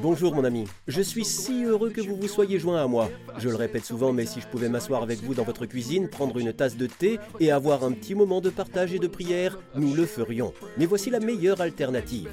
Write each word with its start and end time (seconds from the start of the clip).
Bonjour 0.00 0.34
mon 0.34 0.44
ami, 0.44 0.64
je 0.86 1.00
suis 1.00 1.24
si 1.24 1.64
heureux 1.64 1.90
que 1.90 2.00
vous 2.00 2.16
vous 2.16 2.28
soyez 2.28 2.58
joint 2.58 2.82
à 2.82 2.86
moi. 2.86 3.10
Je 3.38 3.48
le 3.48 3.56
répète 3.56 3.84
souvent, 3.84 4.12
mais 4.12 4.26
si 4.26 4.40
je 4.40 4.46
pouvais 4.46 4.68
m'asseoir 4.68 5.02
avec 5.02 5.22
vous 5.22 5.34
dans 5.34 5.44
votre 5.44 5.66
cuisine, 5.66 6.08
prendre 6.08 6.38
une 6.38 6.52
tasse 6.52 6.76
de 6.76 6.86
thé 6.86 7.18
et 7.40 7.50
avoir 7.50 7.84
un 7.84 7.92
petit 7.92 8.14
moment 8.14 8.40
de 8.40 8.50
partage 8.50 8.94
et 8.94 8.98
de 8.98 9.06
prière, 9.06 9.58
nous 9.74 9.94
le 9.94 10.06
ferions. 10.06 10.52
Mais 10.78 10.86
voici 10.86 11.10
la 11.10 11.20
meilleure 11.20 11.60
alternative. 11.60 12.28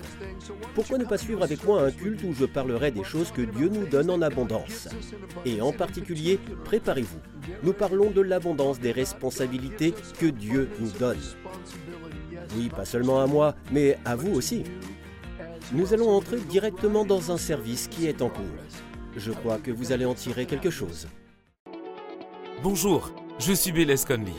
Pourquoi 0.76 0.98
ne 0.98 1.06
pas 1.06 1.18
suivre 1.18 1.44
avec 1.44 1.64
moi 1.64 1.82
un 1.82 1.92
culte 1.92 2.24
où 2.24 2.34
je 2.34 2.46
parlerai 2.46 2.92
des 2.92 3.04
choses 3.04 3.32
que 3.32 3.42
Dieu 3.42 3.70
nous 3.70 3.88
donne 3.88 4.10
en 4.10 4.22
abondance? 4.22 4.88
Et 5.46 5.62
en 5.62 5.72
particulier, 5.72 6.40
préparez-vous. 6.66 7.20
Nous 7.64 7.74
parlons 7.74 8.12
de 8.12 8.22
l'abondance 8.22 8.80
des 8.80 8.92
responsabilités 8.92 9.94
que 10.20 10.28
Dieu 10.28 10.70
nous 10.80 10.92
donne. 11.00 11.20
Oui, 12.56 12.70
pas 12.70 12.86
seulement 12.86 13.22
à 13.22 13.28
moi, 13.28 13.56
mais 13.72 13.98
à 14.06 14.16
vous 14.16 14.34
aussi 14.34 14.64
nous 15.72 15.94
allons 15.94 16.10
entrer 16.10 16.38
directement 16.38 17.06
dans 17.06 17.32
un 17.32 17.38
service 17.38 17.88
qui 17.88 18.08
est 18.08 18.22
en 18.22 18.30
cours. 18.30 18.44
Je 19.16 19.32
crois 19.32 19.58
que 19.58 19.72
vous 19.72 19.92
allez 19.92 20.06
en 20.06 20.14
tirer 20.14 20.46
quelque 20.46 20.70
chose. 20.70 21.08
Bonjour, 22.64 23.12
je 23.40 23.54
suis 23.54 23.72
Bélez 23.72 23.96
Conley. 24.08 24.34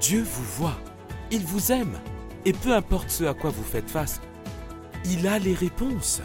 Dieu 0.00 0.22
vous 0.22 0.44
voit, 0.44 0.78
il 1.30 1.40
vous 1.40 1.72
aime, 1.72 1.98
et 2.44 2.52
peu 2.52 2.72
importe 2.72 3.10
ce 3.10 3.24
à 3.24 3.34
quoi 3.34 3.50
vous 3.50 3.64
faites 3.64 3.90
face, 3.90 4.20
il 5.04 5.26
a 5.26 5.38
les 5.38 5.54
réponses. 5.54 6.20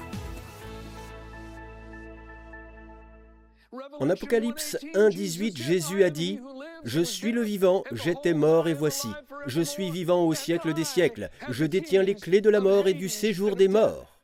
En 3.99 4.09
Apocalypse 4.09 4.77
1.18, 4.95 5.57
Jésus 5.57 6.03
a 6.03 6.09
dit 6.09 6.39
Je 6.83 7.01
suis 7.01 7.31
le 7.31 7.41
vivant, 7.41 7.83
j'étais 7.91 8.33
mort 8.33 8.67
et 8.67 8.73
voici. 8.73 9.07
Je 9.47 9.61
suis 9.61 9.91
vivant 9.91 10.25
au 10.25 10.33
siècle 10.33 10.73
des 10.73 10.83
siècles. 10.83 11.29
Je 11.49 11.65
détiens 11.65 12.03
les 12.03 12.15
clés 12.15 12.41
de 12.41 12.49
la 12.49 12.59
mort 12.59 12.87
et 12.87 12.93
du 12.93 13.09
séjour 13.09 13.55
des 13.55 13.67
morts. 13.67 14.19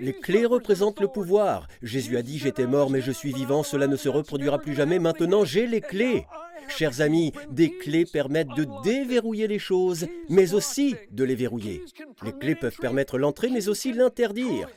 Les 0.00 0.12
clés 0.12 0.46
représentent 0.46 1.00
le 1.00 1.08
pouvoir. 1.08 1.66
Jésus 1.82 2.16
a 2.16 2.22
dit 2.22 2.38
J'étais 2.38 2.66
mort, 2.66 2.90
mais 2.90 3.02
je 3.02 3.12
suis 3.12 3.32
vivant, 3.32 3.62
cela 3.62 3.86
ne 3.86 3.96
se 3.96 4.08
reproduira 4.08 4.58
plus 4.58 4.74
jamais. 4.74 4.98
Maintenant, 4.98 5.44
j'ai 5.44 5.66
les 5.66 5.80
clés. 5.80 6.26
Chers 6.68 7.00
amis, 7.00 7.32
des 7.50 7.76
clés 7.76 8.06
permettent 8.06 8.54
de 8.56 8.66
déverrouiller 8.82 9.48
les 9.48 9.58
choses, 9.58 10.06
mais 10.28 10.54
aussi 10.54 10.96
de 11.10 11.24
les 11.24 11.34
verrouiller. 11.34 11.82
Les 12.22 12.32
clés 12.32 12.54
peuvent 12.54 12.78
permettre 12.78 13.18
l'entrée, 13.18 13.50
mais 13.50 13.68
aussi 13.68 13.92
l'interdire. 13.92 14.68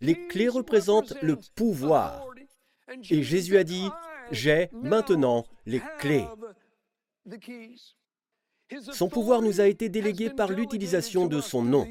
Les 0.00 0.26
clés 0.28 0.48
représentent 0.48 1.14
le 1.20 1.36
pouvoir. 1.54 2.26
Et 3.10 3.22
Jésus 3.22 3.58
a 3.58 3.64
dit, 3.64 3.88
j'ai 4.30 4.70
maintenant 4.72 5.44
les 5.66 5.82
clés. 5.98 6.26
Son 8.92 9.08
pouvoir 9.08 9.42
nous 9.42 9.60
a 9.60 9.66
été 9.66 9.88
délégué 9.88 10.30
par 10.30 10.50
l'utilisation 10.50 11.26
de 11.26 11.40
son 11.40 11.62
nom. 11.62 11.86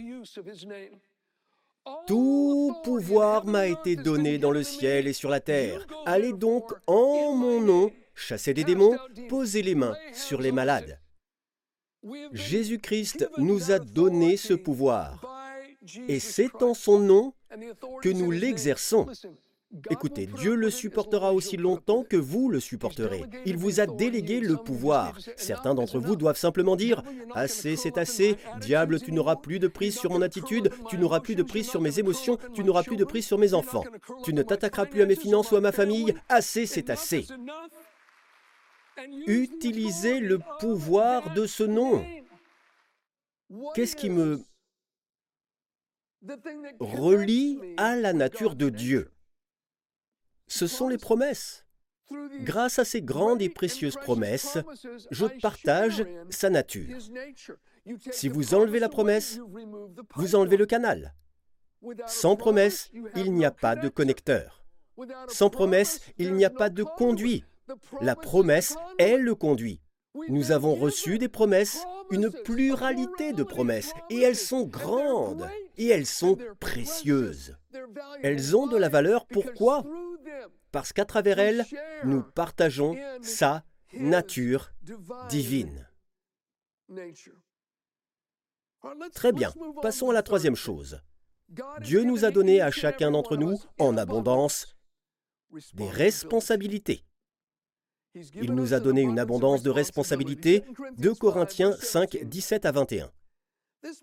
Tout 2.08 2.76
pouvoir 2.84 3.46
m'a 3.46 3.68
été 3.68 3.96
donné 3.96 4.38
dans 4.38 4.52
le 4.52 4.64
ciel 4.64 5.08
et 5.08 5.14
sur 5.14 5.30
la 5.30 5.40
terre. 5.40 5.88
Allez 6.06 6.34
donc 6.34 6.72
en 6.88 7.36
mon 7.36 7.60
nom, 7.62 7.92
chasser 8.14 8.54
des 8.54 8.64
démons, 8.64 8.98
poser 9.30 9.62
les 9.62 9.76
mains 9.76 9.96
sur 10.14 10.42
les 10.42 10.52
malades. 10.52 11.00
Jésus-Christ 12.32 13.30
nous 13.38 13.72
a 13.72 13.80
donné 13.80 14.38
ce 14.38 14.54
pouvoir. 14.54 15.22
Et 16.08 16.20
c'est 16.20 16.62
en 16.62 16.74
son 16.74 17.00
nom 17.00 17.34
que 18.02 18.10
nous 18.10 18.32
l'exerçons. 18.32 19.08
Écoutez, 19.90 20.28
Dieu 20.28 20.56
le 20.56 20.70
supportera 20.70 21.34
aussi 21.34 21.56
longtemps 21.56 22.04
que 22.04 22.18
vous 22.18 22.50
le 22.50 22.60
supporterez. 22.60 23.24
Il 23.46 23.58
vous 23.58 23.80
a 23.80 23.86
délégué 23.86 24.42
le 24.42 24.58
pouvoir. 24.58 25.18
Certains 25.38 25.74
d'entre 25.74 26.00
vous 26.00 26.16
doivent 26.16 26.38
simplement 26.38 26.76
dire⁇ 26.76 27.02
Assez, 27.34 27.78
c'est 27.78 27.98
assez, 27.98 28.36
diable, 28.60 29.00
tu 29.00 29.14
n'auras 29.14 29.38
plus 29.38 29.60
de 29.60 29.68
prise 29.68 29.98
sur 29.98 30.12
mon 30.12 30.22
attitude, 30.22 30.72
tu 30.90 30.98
n'auras 30.98 31.22
plus 31.22 31.36
de 31.36 31.44
prise 31.44 31.70
sur 31.70 31.80
mes 31.80 32.00
émotions, 32.00 32.38
tu 32.54 32.64
n'auras 32.64 32.84
plus 32.84 32.98
de 32.98 33.06
prise 33.06 33.26
sur 33.26 33.38
mes 33.38 33.54
enfants. 33.54 33.86
Tu 34.26 34.34
ne 34.34 34.44
t'attaqueras 34.44 34.86
plus 34.86 35.02
à 35.02 35.06
mes 35.06 35.16
finances 35.16 35.52
ou 35.52 35.56
à 35.56 35.62
ma 35.62 35.72
famille, 35.72 36.14
assez, 36.28 36.66
c'est 36.66 36.90
assez. 36.90 37.26
Utilisez 39.26 40.20
le 40.20 40.40
pouvoir 40.60 41.34
de 41.34 41.46
ce 41.46 41.64
nom. 41.64 42.06
Qu'est-ce 43.74 43.96
qui 43.96 44.10
me 44.10 44.42
relie 46.80 47.58
à 47.78 47.96
la 47.96 48.12
nature 48.14 48.56
de 48.56 48.70
Dieu? 48.70 49.12
Ce 50.52 50.68
sont 50.68 50.90
les 50.90 50.98
promesses. 50.98 51.66
Grâce 52.42 52.78
à 52.78 52.84
ces 52.84 53.02
grandes 53.02 53.42
et 53.42 53.48
précieuses 53.48 53.96
promesses, 53.96 54.58
je 55.10 55.26
partage 55.42 56.06
sa 56.30 56.50
nature. 56.50 56.98
Si 58.12 58.28
vous 58.28 58.54
enlevez 58.54 58.80
la 58.80 58.90
promesse, 58.90 59.40
vous 60.16 60.36
enlevez 60.36 60.58
le 60.58 60.66
canal. 60.66 61.16
Sans 62.06 62.36
promesse, 62.36 62.92
il 63.16 63.34
n'y 63.34 63.46
a 63.46 63.52
pas 63.52 63.78
de 63.78 63.88
connecteur. 63.88 64.66
Sans 65.30 65.50
promesse, 65.50 66.02
il 66.18 66.34
n'y 66.34 66.44
a 66.44 66.50
pas 66.50 66.70
de 66.70 66.84
conduit. 66.84 67.46
La 68.02 68.18
promesse 68.18 68.76
est 69.00 69.18
le 69.18 69.34
conduit. 69.34 69.80
Nous 70.28 70.52
avons 70.52 70.76
reçu 70.76 71.18
des 71.18 71.30
promesses, 71.30 71.86
une 72.12 72.30
pluralité 72.30 73.32
de 73.32 73.44
promesses, 73.44 73.94
et 74.10 74.20
elles 74.20 74.36
sont 74.36 74.66
grandes, 74.66 75.48
et 75.78 75.88
elles 75.88 76.06
sont 76.06 76.38
précieuses. 76.60 77.56
Elles 78.22 78.58
ont 78.58 78.68
de 78.68 78.76
la 78.76 78.90
valeur, 78.90 79.26
pourquoi? 79.26 79.86
Parce 80.72 80.94
qu'à 80.94 81.06
travers 81.06 81.40
elle, 81.40 81.66
nous 82.04 82.24
partageons 82.24 82.98
sa 83.22 83.64
nature 83.94 84.72
divine. 85.30 85.88
Très 89.14 89.32
bien, 89.32 89.54
passons 89.82 90.10
à 90.10 90.14
la 90.14 90.24
troisième 90.24 90.56
chose. 90.56 91.02
Dieu 91.82 92.04
nous 92.04 92.26
a 92.26 92.32
donné 92.32 92.62
à 92.62 92.72
chacun 92.72 93.12
d'entre 93.12 93.36
nous, 93.36 93.62
en 93.78 93.98
abondance, 93.98 94.76
des 95.74 95.90
responsabilités. 95.90 97.04
Il 98.14 98.54
nous 98.54 98.74
a 98.74 98.80
donné 98.80 99.02
une 99.02 99.20
abondance 99.20 99.64
de 99.64 99.70
responsabilités, 99.70 100.64
2 100.98 101.14
Corinthiens 101.16 101.74
5, 101.80 102.18
17 102.24 102.66
à 102.66 102.72
21. 102.72 103.12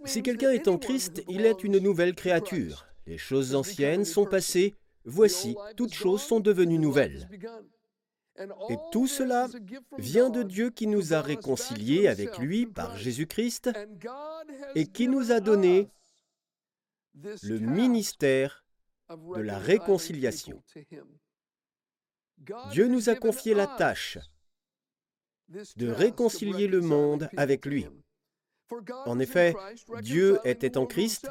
Si 0.05 0.23
quelqu'un 0.23 0.51
est 0.51 0.69
en 0.69 0.79
Christ, 0.79 1.23
il 1.29 1.45
est 1.45 1.63
une 1.63 1.79
nouvelle 1.79 2.15
créature. 2.15 2.87
Les 3.07 3.19
choses 3.19 3.55
anciennes 3.55 4.05
sont 4.05 4.27
passées, 4.27 4.75
Voici, 5.09 5.57
toutes 5.77 5.95
choses 5.95 6.23
sont 6.23 6.41
devenues 6.41 6.79
nouvelles. 6.79 7.29
Et 8.69 8.77
tout 8.93 9.07
cela 9.07 9.49
vient 9.97 10.29
de 10.31 10.43
Dieu 10.43 10.71
qui 10.71 10.87
nous 10.87 11.15
a 11.15 11.21
réconciliés 11.21 12.09
avec 12.09 12.39
lui 12.39 12.67
par 12.67 12.97
Jésus-Christ 12.97 13.71
et 14.75 14.87
qui 14.87 15.09
nous 15.09 15.33
a 15.33 15.41
donné 15.41 15.89
le 17.43 17.59
ministère 17.59 18.65
de 19.11 19.41
la 19.41 19.59
réconciliation. 19.59 20.63
Dieu 22.71 22.87
nous 22.87 23.09
a 23.09 23.15
confié 23.15 23.55
la 23.55 23.67
tâche 23.67 24.19
de 25.49 25.89
réconcilier 25.89 26.69
le 26.69 26.83
monde 26.83 27.31
avec 27.37 27.65
lui. 27.65 27.87
En 29.07 29.19
effet, 29.19 29.55
Dieu 30.03 30.39
était 30.45 30.77
en 30.77 30.87
Christ 30.87 31.29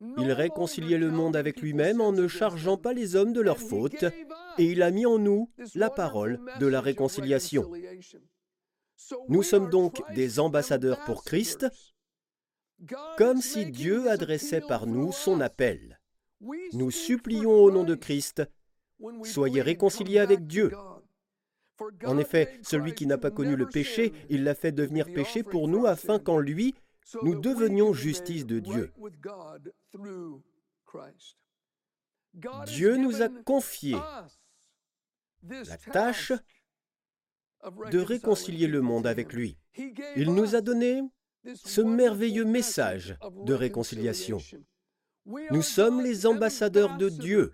il 0.00 0.32
réconciliait 0.32 0.98
le 0.98 1.10
monde 1.10 1.36
avec 1.36 1.60
lui-même 1.60 2.00
en 2.00 2.12
ne 2.12 2.28
chargeant 2.28 2.76
pas 2.76 2.92
les 2.92 3.16
hommes 3.16 3.32
de 3.32 3.40
leurs 3.40 3.58
fautes, 3.58 4.04
et 4.58 4.64
il 4.64 4.82
a 4.82 4.90
mis 4.90 5.06
en 5.06 5.18
nous 5.18 5.50
la 5.74 5.90
parole 5.90 6.40
de 6.60 6.66
la 6.66 6.80
réconciliation. 6.80 7.70
Nous 9.28 9.42
sommes 9.42 9.70
donc 9.70 10.02
des 10.14 10.38
ambassadeurs 10.38 11.04
pour 11.04 11.24
Christ, 11.24 11.66
comme 13.16 13.40
si 13.40 13.66
Dieu 13.66 14.10
adressait 14.10 14.60
par 14.60 14.86
nous 14.86 15.12
son 15.12 15.40
appel. 15.40 16.00
Nous 16.72 16.90
supplions 16.90 17.52
au 17.52 17.70
nom 17.70 17.84
de 17.84 17.94
Christ, 17.94 18.42
soyez 19.24 19.62
réconciliés 19.62 20.18
avec 20.18 20.46
Dieu. 20.46 20.72
En 22.04 22.18
effet, 22.18 22.58
celui 22.62 22.94
qui 22.94 23.06
n'a 23.06 23.18
pas 23.18 23.30
connu 23.30 23.56
le 23.56 23.66
péché, 23.66 24.12
il 24.30 24.44
l'a 24.44 24.54
fait 24.54 24.72
devenir 24.72 25.12
péché 25.12 25.42
pour 25.42 25.68
nous 25.68 25.86
afin 25.86 26.18
qu'en 26.18 26.38
lui, 26.38 26.74
nous 27.22 27.40
devenions 27.40 27.92
justice 27.92 28.46
de 28.46 28.60
Dieu. 28.60 28.92
Dieu 32.66 32.96
nous 32.96 33.22
a 33.22 33.28
confié 33.28 33.96
la 35.42 35.76
tâche 35.92 36.32
de 37.90 37.98
réconcilier 37.98 38.66
le 38.66 38.80
monde 38.80 39.06
avec 39.06 39.32
lui. 39.32 39.58
Il 40.16 40.34
nous 40.34 40.54
a 40.54 40.60
donné 40.60 41.02
ce 41.54 41.80
merveilleux 41.80 42.44
message 42.44 43.16
de 43.44 43.54
réconciliation. 43.54 44.38
Nous 45.24 45.62
sommes 45.62 46.02
les 46.02 46.26
ambassadeurs 46.26 46.96
de 46.96 47.08
Dieu. 47.08 47.52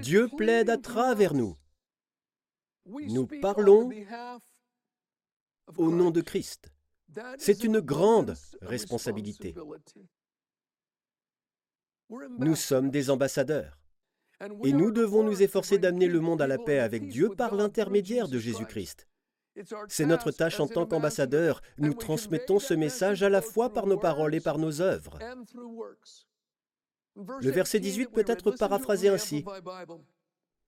Dieu 0.00 0.28
plaide 0.36 0.70
à 0.70 0.78
travers 0.78 1.34
nous. 1.34 1.56
Nous 2.86 3.26
parlons 3.26 3.90
au 5.76 5.90
nom 5.90 6.10
de 6.10 6.20
Christ. 6.20 6.70
C'est 7.38 7.64
une 7.64 7.80
grande 7.80 8.34
responsabilité. 8.62 9.54
Nous 12.38 12.56
sommes 12.56 12.90
des 12.90 13.10
ambassadeurs. 13.10 13.78
Et 14.64 14.72
nous 14.72 14.90
devons 14.90 15.22
nous 15.22 15.42
efforcer 15.42 15.78
d'amener 15.78 16.08
le 16.08 16.20
monde 16.20 16.42
à 16.42 16.46
la 16.46 16.58
paix 16.58 16.78
avec 16.78 17.08
Dieu 17.08 17.30
par 17.30 17.54
l'intermédiaire 17.54 18.28
de 18.28 18.38
Jésus-Christ. 18.38 19.06
C'est 19.88 20.04
notre 20.04 20.30
tâche 20.30 20.60
en 20.60 20.68
tant 20.68 20.86
qu'ambassadeurs. 20.86 21.62
Nous 21.78 21.94
transmettons 21.94 22.58
ce 22.58 22.74
message 22.74 23.22
à 23.22 23.30
la 23.30 23.40
fois 23.40 23.72
par 23.72 23.86
nos 23.86 23.98
paroles 23.98 24.34
et 24.34 24.40
par 24.40 24.58
nos 24.58 24.82
œuvres. 24.82 25.18
Le 27.14 27.50
verset 27.50 27.80
18 27.80 28.10
peut 28.10 28.24
être 28.26 28.50
paraphrasé 28.50 29.08
ainsi. 29.08 29.44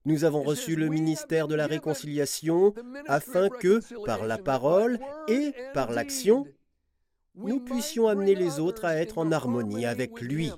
Nous 0.09 0.23
avons 0.23 0.41
reçu 0.41 0.75
le 0.75 0.89
ministère 0.89 1.47
de 1.47 1.53
la 1.53 1.67
réconciliation 1.67 2.73
afin 3.05 3.47
que, 3.47 3.79
par 4.05 4.25
la 4.25 4.39
parole 4.39 4.99
et 5.27 5.53
par 5.75 5.91
l'action, 5.91 6.47
nous 7.35 7.59
puissions 7.59 8.07
amener 8.07 8.33
les 8.33 8.59
autres 8.59 8.85
à 8.85 8.95
être 8.95 9.19
en 9.19 9.31
harmonie 9.31 9.85
avec 9.85 10.19
lui. 10.19 10.51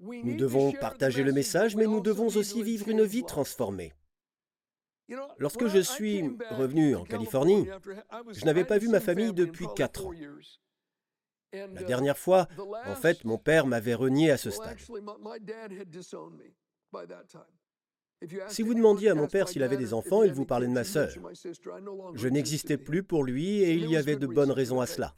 Nous 0.00 0.36
devons 0.36 0.72
partager 0.72 1.22
le 1.22 1.32
message, 1.32 1.76
mais 1.76 1.86
nous 1.86 2.02
devons 2.02 2.26
aussi 2.26 2.62
vivre 2.62 2.90
une 2.90 3.04
vie 3.04 3.24
transformée. 3.24 3.94
Lorsque 5.38 5.68
je 5.68 5.78
suis 5.78 6.24
revenu 6.50 6.94
en 6.94 7.04
Californie, 7.04 7.66
je 8.32 8.44
n'avais 8.44 8.64
pas 8.64 8.76
vu 8.76 8.88
ma 8.88 9.00
famille 9.00 9.32
depuis 9.32 9.66
quatre 9.74 10.08
ans. 10.08 10.12
La 11.54 11.84
dernière 11.84 12.18
fois, 12.18 12.48
en 12.84 12.96
fait, 12.96 13.24
mon 13.24 13.38
père 13.38 13.66
m'avait 13.66 13.94
renié 13.94 14.30
à 14.30 14.36
ce 14.36 14.50
stade. 14.50 14.76
Si 18.48 18.62
vous 18.62 18.74
demandiez 18.74 19.10
à 19.10 19.14
mon 19.14 19.26
père 19.26 19.48
s'il 19.48 19.62
avait 19.62 19.76
des 19.76 19.92
enfants, 19.92 20.22
il 20.22 20.32
vous 20.32 20.46
parlait 20.46 20.66
de 20.66 20.72
ma 20.72 20.84
sœur. 20.84 21.10
Je 22.14 22.28
n'existais 22.28 22.78
plus 22.78 23.02
pour 23.02 23.24
lui 23.24 23.62
et 23.62 23.74
il 23.74 23.90
y 23.90 23.96
avait 23.96 24.16
de 24.16 24.26
bonnes 24.26 24.50
raisons 24.50 24.80
à 24.80 24.86
cela. 24.86 25.14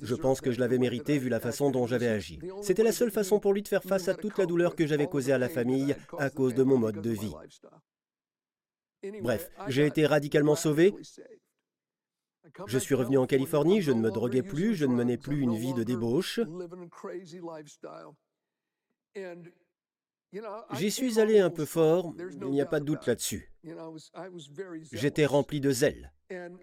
Je 0.00 0.14
pense 0.14 0.40
que 0.40 0.50
je 0.50 0.58
l'avais 0.58 0.78
mérité 0.78 1.18
vu 1.18 1.28
la 1.28 1.40
façon 1.40 1.70
dont 1.70 1.86
j'avais 1.86 2.08
agi. 2.08 2.38
C'était 2.62 2.82
la 2.82 2.92
seule 2.92 3.10
façon 3.10 3.40
pour 3.40 3.52
lui 3.52 3.62
de 3.62 3.68
faire 3.68 3.84
face 3.84 4.08
à 4.08 4.14
toute 4.14 4.38
la 4.38 4.46
douleur 4.46 4.74
que 4.74 4.86
j'avais 4.86 5.06
causée 5.06 5.32
à 5.32 5.38
la 5.38 5.48
famille 5.48 5.94
à 6.18 6.30
cause 6.30 6.54
de 6.54 6.62
mon 6.62 6.78
mode 6.78 7.00
de 7.00 7.10
vie. 7.10 7.34
Bref, 9.22 9.50
j'ai 9.68 9.86
été 9.86 10.06
radicalement 10.06 10.56
sauvé. 10.56 10.94
Je 12.66 12.78
suis 12.78 12.94
revenu 12.94 13.18
en 13.18 13.26
Californie, 13.26 13.82
je 13.82 13.92
ne 13.92 14.00
me 14.00 14.10
droguais 14.10 14.42
plus, 14.42 14.74
je 14.74 14.86
ne 14.86 14.94
menais 14.94 15.18
plus 15.18 15.40
une 15.40 15.54
vie 15.54 15.74
de 15.74 15.84
débauche. 15.84 16.40
J'y 20.72 20.90
suis 20.90 21.18
allé 21.18 21.40
un 21.40 21.50
peu 21.50 21.64
fort, 21.64 22.14
il 22.18 22.50
n'y 22.50 22.60
a 22.60 22.66
pas 22.66 22.80
de 22.80 22.84
doute 22.84 23.06
là-dessus. 23.06 23.52
J'étais 24.92 25.26
rempli 25.26 25.60
de 25.60 25.70
zèle. 25.70 26.12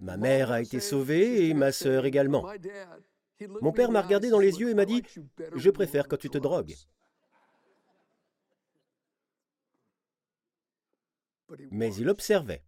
Ma 0.01 0.17
mère 0.17 0.51
a 0.51 0.61
été 0.61 0.79
sauvée 0.79 1.49
et 1.49 1.53
ma 1.53 1.71
sœur 1.71 2.05
également. 2.05 2.47
Mon 3.61 3.71
père 3.71 3.91
m'a 3.91 4.01
regardé 4.01 4.29
dans 4.29 4.39
les 4.39 4.59
yeux 4.59 4.69
et 4.69 4.73
m'a 4.73 4.85
dit⁇ 4.85 5.01
Je 5.55 5.69
préfère 5.69 6.07
quand 6.07 6.17
tu 6.17 6.29
te 6.29 6.37
drogues⁇ 6.37 6.75
Mais 11.71 11.93
il 11.95 12.09
observait. 12.09 12.63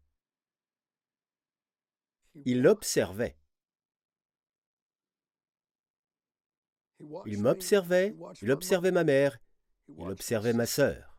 Il 2.45 2.67
observait. 2.67 3.35
Il 7.25 7.41
m'observait, 7.41 8.15
il 8.41 8.51
observait 8.51 8.91
ma 8.91 9.05
mère, 9.05 9.39
il 9.97 10.07
observait 10.07 10.53
ma 10.53 10.65
sœur. 10.65 11.17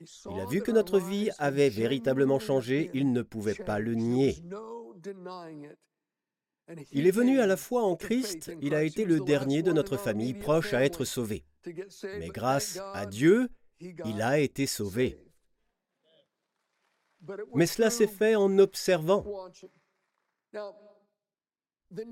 Il 0.00 0.40
a 0.40 0.46
vu 0.46 0.60
que 0.60 0.70
notre 0.70 0.98
vie 0.98 1.30
avait 1.38 1.70
véritablement 1.70 2.38
changé, 2.38 2.90
il 2.94 3.12
ne 3.12 3.22
pouvait 3.22 3.54
pas 3.54 3.78
le 3.78 3.94
nier. 3.94 4.42
Il 6.92 7.06
est 7.06 7.10
venu 7.10 7.40
à 7.40 7.46
la 7.46 7.56
foi 7.56 7.82
en 7.82 7.96
Christ, 7.96 8.50
il 8.60 8.74
a 8.74 8.82
été 8.82 9.04
le 9.04 9.20
dernier 9.20 9.62
de 9.62 9.72
notre 9.72 9.96
famille 9.96 10.34
proche 10.34 10.72
à 10.72 10.84
être 10.84 11.04
sauvé. 11.04 11.44
Mais 12.18 12.28
grâce 12.28 12.78
à 12.94 13.06
Dieu, 13.06 13.48
il 13.80 14.22
a 14.22 14.38
été 14.38 14.66
sauvé. 14.66 15.18
Mais 17.54 17.66
cela 17.66 17.90
s'est 17.90 18.06
fait 18.06 18.34
en 18.34 18.58
observant. 18.58 19.24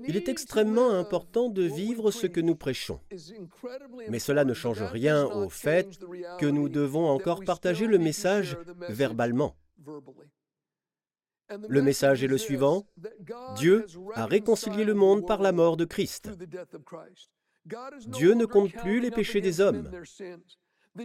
Il 0.07 0.15
est 0.15 0.29
extrêmement 0.29 0.91
important 0.91 1.49
de 1.49 1.63
vivre 1.63 2.11
ce 2.11 2.27
que 2.27 2.41
nous 2.41 2.55
prêchons. 2.55 2.99
Mais 4.09 4.19
cela 4.19 4.45
ne 4.45 4.53
change 4.53 4.83
rien 4.83 5.25
au 5.25 5.49
fait 5.49 5.99
que 6.39 6.45
nous 6.45 6.69
devons 6.69 7.07
encore 7.07 7.43
partager 7.43 7.87
le 7.87 7.97
message 7.97 8.57
verbalement. 8.89 9.55
Le 11.67 11.81
message 11.81 12.23
est 12.23 12.27
le 12.27 12.37
suivant. 12.37 12.85
Dieu 13.55 13.85
a 14.15 14.25
réconcilié 14.25 14.85
le 14.85 14.93
monde 14.93 15.27
par 15.27 15.41
la 15.41 15.51
mort 15.51 15.77
de 15.77 15.85
Christ. 15.85 16.29
Dieu 18.07 18.33
ne 18.33 18.45
compte 18.45 18.73
plus 18.73 18.99
les 18.99 19.11
péchés 19.11 19.41
des 19.41 19.61
hommes. 19.61 19.89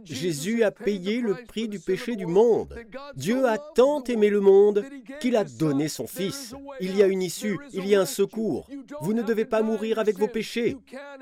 Jésus 0.05 0.65
a 0.65 0.71
payé 0.71 1.21
le 1.21 1.35
prix 1.47 1.69
du 1.69 1.81
péché 1.81 2.17
du 2.17 2.27
monde. 2.27 2.75
Dieu 3.15 3.47
a 3.47 3.59
tant 3.59 4.03
aimé 4.05 4.29
le 4.29 4.41
monde 4.41 4.85
qu'il 5.21 5.37
a 5.37 5.45
donné 5.45 5.89
son 5.89 6.07
Fils. 6.07 6.55
Il 6.81 6.97
y 6.97 7.03
a 7.03 7.07
une 7.07 7.23
issue, 7.23 7.59
il 7.73 7.87
y 7.87 7.95
a 7.95 8.01
un 8.01 8.07
secours. 8.07 8.69
Vous 9.01 9.15
ne 9.15 9.23
devez 9.23 9.47
pas 9.47 9.63
mourir 9.63 9.99
avec 9.99 10.19
vos 10.19 10.29
péchés. 10.29 10.77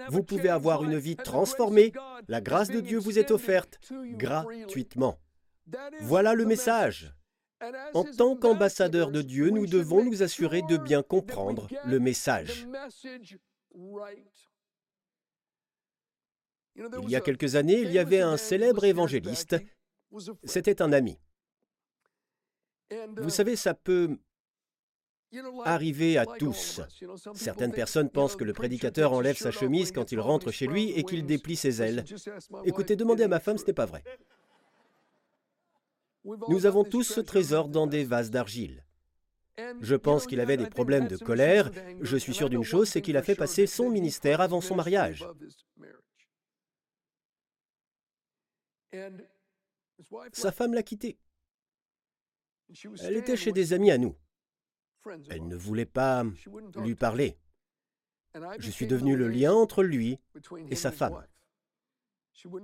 Vous 0.08 0.22
pouvez 0.22 0.48
avoir 0.48 0.82
une 0.82 0.98
vie 0.98 1.16
transformée. 1.16 1.92
La 2.28 2.40
grâce 2.40 2.68
de 2.68 2.80
Dieu 2.80 2.98
vous 2.98 3.18
est 3.18 3.30
offerte 3.30 3.78
gratuitement. 4.16 5.18
Voilà 6.00 6.34
le 6.34 6.44
message. 6.44 7.12
En 7.94 8.04
tant 8.04 8.36
qu'ambassadeurs 8.36 9.10
de 9.10 9.22
Dieu, 9.22 9.50
nous 9.50 9.66
devons 9.66 10.04
nous 10.04 10.22
assurer 10.22 10.62
de 10.68 10.76
bien 10.76 11.02
comprendre 11.02 11.68
le 11.86 11.98
message. 12.00 12.66
Il 16.76 17.10
y 17.10 17.16
a 17.16 17.20
quelques 17.20 17.56
années, 17.56 17.80
il 17.80 17.92
y 17.92 17.98
avait 17.98 18.20
un 18.20 18.36
célèbre 18.36 18.84
évangéliste. 18.84 19.56
C'était 20.44 20.82
un 20.82 20.92
ami. 20.92 21.18
Vous 23.16 23.30
savez, 23.30 23.56
ça 23.56 23.74
peut 23.74 24.16
arriver 25.64 26.18
à 26.18 26.26
tous. 26.26 26.80
Certaines 27.34 27.72
personnes 27.72 28.10
pensent 28.10 28.36
que 28.36 28.44
le 28.44 28.52
prédicateur 28.52 29.12
enlève 29.12 29.36
sa 29.36 29.50
chemise 29.50 29.92
quand 29.92 30.12
il 30.12 30.20
rentre 30.20 30.50
chez 30.50 30.66
lui 30.66 30.90
et 30.90 31.02
qu'il 31.02 31.26
déplie 31.26 31.56
ses 31.56 31.82
ailes. 31.82 32.04
Écoutez, 32.64 32.96
demandez 32.96 33.24
à 33.24 33.28
ma 33.28 33.40
femme, 33.40 33.58
ce 33.58 33.66
n'est 33.66 33.72
pas 33.72 33.86
vrai. 33.86 34.02
Nous 36.48 36.66
avons 36.66 36.84
tous 36.84 37.04
ce 37.04 37.20
trésor 37.20 37.68
dans 37.68 37.86
des 37.86 38.04
vases 38.04 38.30
d'argile. 38.30 38.84
Je 39.80 39.94
pense 39.94 40.26
qu'il 40.26 40.40
avait 40.40 40.56
des 40.56 40.66
problèmes 40.66 41.08
de 41.08 41.16
colère. 41.16 41.70
Je 42.00 42.16
suis 42.16 42.34
sûr 42.34 42.50
d'une 42.50 42.64
chose, 42.64 42.88
c'est 42.88 43.00
qu'il 43.00 43.16
a 43.16 43.22
fait 43.22 43.34
passer 43.34 43.66
son 43.66 43.90
ministère 43.90 44.40
avant 44.40 44.60
son 44.60 44.74
mariage. 44.74 45.26
Sa 50.32 50.52
femme 50.52 50.74
l'a 50.74 50.82
quitté. 50.82 51.18
Elle 53.02 53.16
était 53.16 53.36
chez 53.36 53.52
des 53.52 53.72
amis 53.72 53.90
à 53.90 53.98
nous. 53.98 54.16
Elle 55.30 55.46
ne 55.46 55.56
voulait 55.56 55.86
pas 55.86 56.24
lui 56.76 56.94
parler. 56.94 57.38
Je 58.58 58.70
suis 58.70 58.86
devenu 58.86 59.16
le 59.16 59.28
lien 59.28 59.52
entre 59.52 59.82
lui 59.82 60.18
et 60.68 60.74
sa 60.76 60.92
femme. 60.92 61.24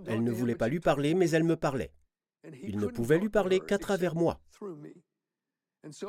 Elle 0.06 0.22
ne 0.22 0.32
voulait 0.32 0.56
pas 0.56 0.68
lui 0.68 0.80
parler, 0.80 1.14
mais 1.14 1.30
elle 1.30 1.44
me 1.44 1.56
parlait. 1.56 1.92
Il 2.62 2.78
ne 2.78 2.86
pouvait 2.86 3.18
lui 3.18 3.30
parler 3.30 3.60
qu'à 3.60 3.78
travers 3.78 4.14
moi. 4.14 4.40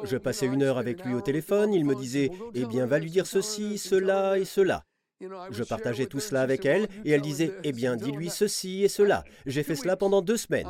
Je 0.04 0.18
passais 0.18 0.46
une 0.46 0.64
heure 0.64 0.78
avec 0.78 1.04
lui 1.04 1.14
au 1.14 1.22
téléphone, 1.22 1.74
il 1.74 1.86
me 1.86 1.96
disait, 1.96 2.30
Eh 2.54 2.66
bien, 2.66 2.86
va 2.86 3.00
lui 3.00 3.10
dire 3.10 3.26
ceci, 3.26 3.78
cela 3.78 4.38
et 4.38 4.46
cela. 4.46 4.86
Je 5.20 5.64
partageais 5.64 6.06
tout 6.06 6.20
cela 6.20 6.42
avec 6.42 6.66
elle 6.66 6.88
et 7.06 7.12
elle 7.12 7.22
disait, 7.22 7.54
Eh 7.64 7.72
bien, 7.72 7.96
dis-lui 7.96 8.30
ceci 8.30 8.84
et 8.84 8.90
cela. 8.90 9.24
J'ai 9.46 9.64
fait 9.64 9.76
cela 9.76 9.96
pendant 9.96 10.22
deux 10.22 10.38
semaines. 10.38 10.68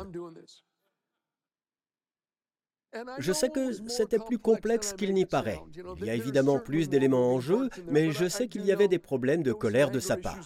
Je 3.18 3.32
sais 3.32 3.48
que 3.48 3.72
c'était 3.88 4.18
plus 4.18 4.38
complexe 4.38 4.92
qu'il 4.92 5.14
n'y 5.14 5.26
paraît. 5.26 5.60
Il 5.96 6.04
y 6.04 6.10
a 6.10 6.14
évidemment 6.14 6.60
plus 6.60 6.88
d'éléments 6.88 7.34
en 7.34 7.40
jeu, 7.40 7.68
mais 7.88 8.12
je 8.12 8.28
sais 8.28 8.46
qu'il 8.46 8.64
y 8.64 8.72
avait 8.72 8.88
des 8.88 9.00
problèmes 9.00 9.42
de 9.42 9.52
colère 9.52 9.90
de 9.90 9.98
sa 9.98 10.16
part. 10.16 10.38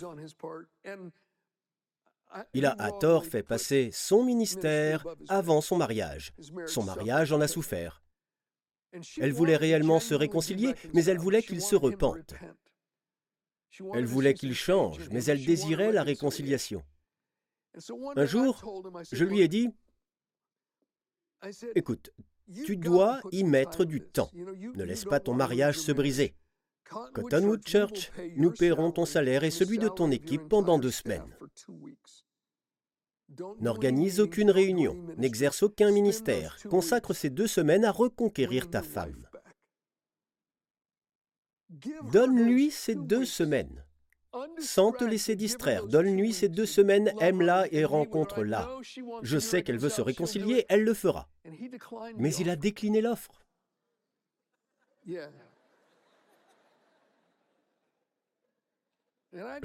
Il 2.55 2.67
a 2.67 2.75
à 2.79 2.93
tort 2.93 3.25
fait 3.25 3.43
passer 3.43 3.91
son 3.93 4.23
ministère 4.25 5.07
avant 5.29 5.61
son 5.61 5.77
mariage. 5.77 6.33
Son 6.67 6.83
mariage 6.83 7.33
en 7.33 7.41
a 7.41 7.49
souffert. 7.49 8.03
Elle 9.21 9.33
voulait 9.33 9.57
réellement 9.57 10.01
se 10.01 10.15
réconcilier, 10.15 10.75
mais 10.95 11.05
elle 11.05 11.19
voulait 11.19 11.43
qu'il 11.43 11.61
se 11.61 11.77
repente. 11.77 12.35
Elle 13.95 14.07
voulait 14.07 14.35
qu'il 14.35 14.55
change, 14.55 15.09
mais 15.11 15.25
elle 15.25 15.45
désirait 15.45 15.93
la 15.93 16.03
réconciliation. 16.03 16.83
Un 18.17 18.25
jour, 18.25 18.83
je 19.13 19.25
lui 19.25 19.41
ai 19.41 19.49
dit, 19.49 19.71
Écoute, 21.75 22.11
tu 22.65 22.77
dois 22.77 23.21
y 23.31 23.45
mettre 23.45 23.85
du 23.85 24.01
temps. 24.01 24.31
Ne 24.35 24.83
laisse 24.85 25.05
pas 25.05 25.21
ton 25.21 25.35
mariage 25.35 25.79
se 25.79 25.93
briser. 25.93 26.35
Cottonwood 27.13 27.67
Church, 27.67 28.11
nous 28.37 28.51
paierons 28.51 28.91
ton 28.93 29.05
salaire 29.05 29.45
et 29.45 29.51
celui 29.51 29.79
de 29.79 29.89
ton 29.89 30.11
équipe 30.11 30.49
pendant 30.49 30.79
deux 30.79 30.91
semaines. 30.91 31.37
N'organise 33.61 34.21
aucune 34.21 34.51
réunion, 34.51 34.97
n'exerce 35.19 35.63
aucun 35.63 35.91
ministère, 35.91 36.57
consacre 36.71 37.13
ces 37.13 37.29
deux 37.29 37.47
semaines 37.47 37.85
à 37.85 37.93
reconquérir 37.93 38.71
ta 38.71 38.83
femme. 38.83 39.28
Donne-lui 42.13 42.71
ces 42.71 42.95
deux 42.95 43.25
semaines. 43.25 43.85
Sans 44.59 44.93
te 44.93 45.05
laisser 45.05 45.37
distraire, 45.37 45.87
donne-lui 45.87 46.33
ces 46.33 46.49
deux 46.49 46.67
semaines, 46.67 47.13
aime-la 47.21 47.67
et 47.73 47.85
rencontre-la. 47.85 48.69
Je 49.23 49.39
sais 49.39 49.63
qu'elle 49.63 49.79
veut 49.79 49.89
se 49.89 50.03
réconcilier, 50.03 50.67
elle 50.69 50.85
le 50.85 50.95
fera. 50.95 51.29
Mais 52.17 52.35
il 52.35 52.51
a 52.51 52.57
décliné 52.57 53.01
l'offre. 53.01 53.45
Je 55.07 55.31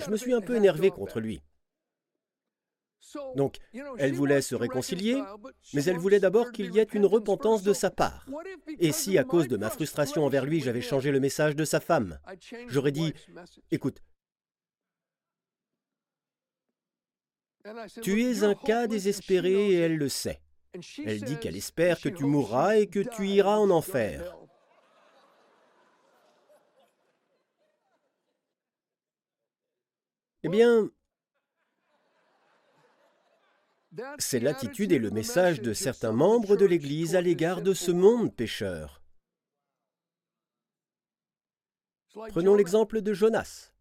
me 0.10 0.17
suis 0.17 0.33
un 0.33 0.41
peu 0.41 0.55
énervé 0.55 0.91
contre 0.91 1.19
lui. 1.19 1.41
Donc, 3.36 3.58
elle 3.98 4.13
voulait 4.13 4.41
se 4.41 4.55
réconcilier, 4.55 5.22
mais 5.74 5.84
elle 5.84 5.98
voulait 5.98 6.20
d'abord 6.20 6.51
qu'il 6.51 6.74
y 6.74 6.79
ait 6.79 6.88
une 6.93 7.05
repentance 7.05 7.63
de 7.63 7.74
sa 7.74 7.89
part. 7.89 8.25
Et 8.79 8.91
si, 8.91 9.17
à 9.17 9.24
cause 9.24 9.48
de 9.48 9.58
ma 9.58 9.70
frustration 9.70 10.25
envers 10.25 10.46
lui, 10.46 10.62
j'avais 10.62 10.82
changé 10.82 11.12
le 11.12 11.20
message 11.20 11.55
de 11.55 11.65
sa 11.65 11.79
femme, 11.79 12.20
j'aurais 12.67 12.91
dit, 12.91 13.13
écoute, 13.72 14.00
tu 18.01 18.24
es 18.24 18.43
un 18.43 18.55
cas 18.55 18.88
désespéré 18.88 19.72
et 19.72 19.75
elle 19.75 19.98
le 19.98 20.10
sait. 20.10 20.41
Elle 21.05 21.22
dit 21.22 21.38
qu'elle 21.38 21.55
espère 21.55 22.01
que 22.01 22.10
tu 22.10 22.25
mourras 22.25 22.75
et 22.77 22.88
que 22.88 23.00
tu 23.00 23.27
iras 23.27 23.58
en 23.58 23.70
enfer. 23.70 24.36
Eh 30.46 30.50
bien, 30.50 30.89
c'est 34.17 34.39
l'attitude 34.39 34.91
et 34.91 35.00
le 35.00 35.12
message 35.12 35.62
de 35.62 35.73
certains 35.73 36.12
membres 36.12 36.55
de 36.55 36.65
l'Église 36.65 37.15
à 37.15 37.21
l'égard 37.21 37.62
de 37.62 37.73
ce 37.73 37.91
monde 37.91 38.33
pécheur. 38.33 39.01
Prenons 42.29 42.55
l'exemple 42.55 43.01
de 43.01 43.13
Jonas. 43.13 43.71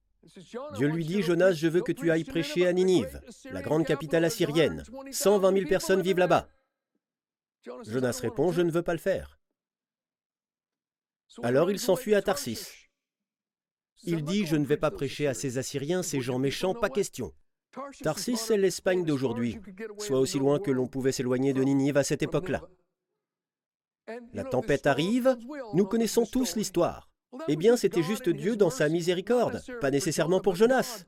Dieu 0.75 0.87
lui 0.87 1.05
dit, 1.05 1.23
Jonas, 1.23 1.53
je 1.53 1.69
veux 1.69 1.83
que 1.83 1.93
tu 1.93 2.11
ailles 2.11 2.25
prêcher 2.25 2.67
à 2.67 2.73
Ninive, 2.73 3.21
la 3.51 3.61
grande 3.61 3.85
capitale 3.85 4.25
assyrienne. 4.25 4.85
120 5.11 5.53
000 5.53 5.69
personnes 5.69 6.03
vivent 6.03 6.19
là-bas. 6.19 6.49
Jonas 7.65 8.19
répond, 8.23 8.53
je 8.53 8.63
ne 8.63 8.71
veux 8.71 8.83
pas 8.83 8.95
le 8.95 8.99
faire. 8.99 9.39
Alors 11.43 11.71
il 11.71 11.79
s'enfuit 11.79 12.15
à 12.15 12.23
Tarsis. 12.23 12.89
Il 14.05 14.25
dit, 14.25 14.47
je 14.47 14.57
ne 14.57 14.67
vais 14.67 14.77
pas 14.77 14.91
prêcher 14.91 15.29
à 15.29 15.35
ces 15.35 15.59
Assyriens, 15.59 16.03
ces 16.03 16.21
gens 16.21 16.39
méchants, 16.39 16.75
pas 16.75 16.91
question. 16.91 17.33
Tarsis, 18.03 18.37
c'est 18.37 18.57
l'Espagne 18.57 19.05
d'aujourd'hui, 19.05 19.59
soit 19.99 20.19
aussi 20.19 20.39
loin 20.39 20.59
que 20.59 20.71
l'on 20.71 20.87
pouvait 20.87 21.13
s'éloigner 21.13 21.53
de 21.53 21.63
Ninive 21.63 21.97
à 21.97 22.05
cette 22.05 22.23
époque-là. 22.23 22.63
La 24.33 24.45
tempête 24.45 24.87
arrive, 24.87 25.37
nous 25.75 25.87
connaissons 25.87 26.27
tous 26.27 26.57
l'histoire. 26.57 27.09
Eh 27.49 27.57
bien, 27.57 27.77
c'était 27.77 28.03
juste 28.03 28.29
Dieu 28.29 28.57
dans 28.57 28.71
sa 28.71 28.89
miséricorde, 28.89 29.63
pas 29.81 29.91
nécessairement 29.91 30.41
pour 30.41 30.55
Jonas. 30.55 31.05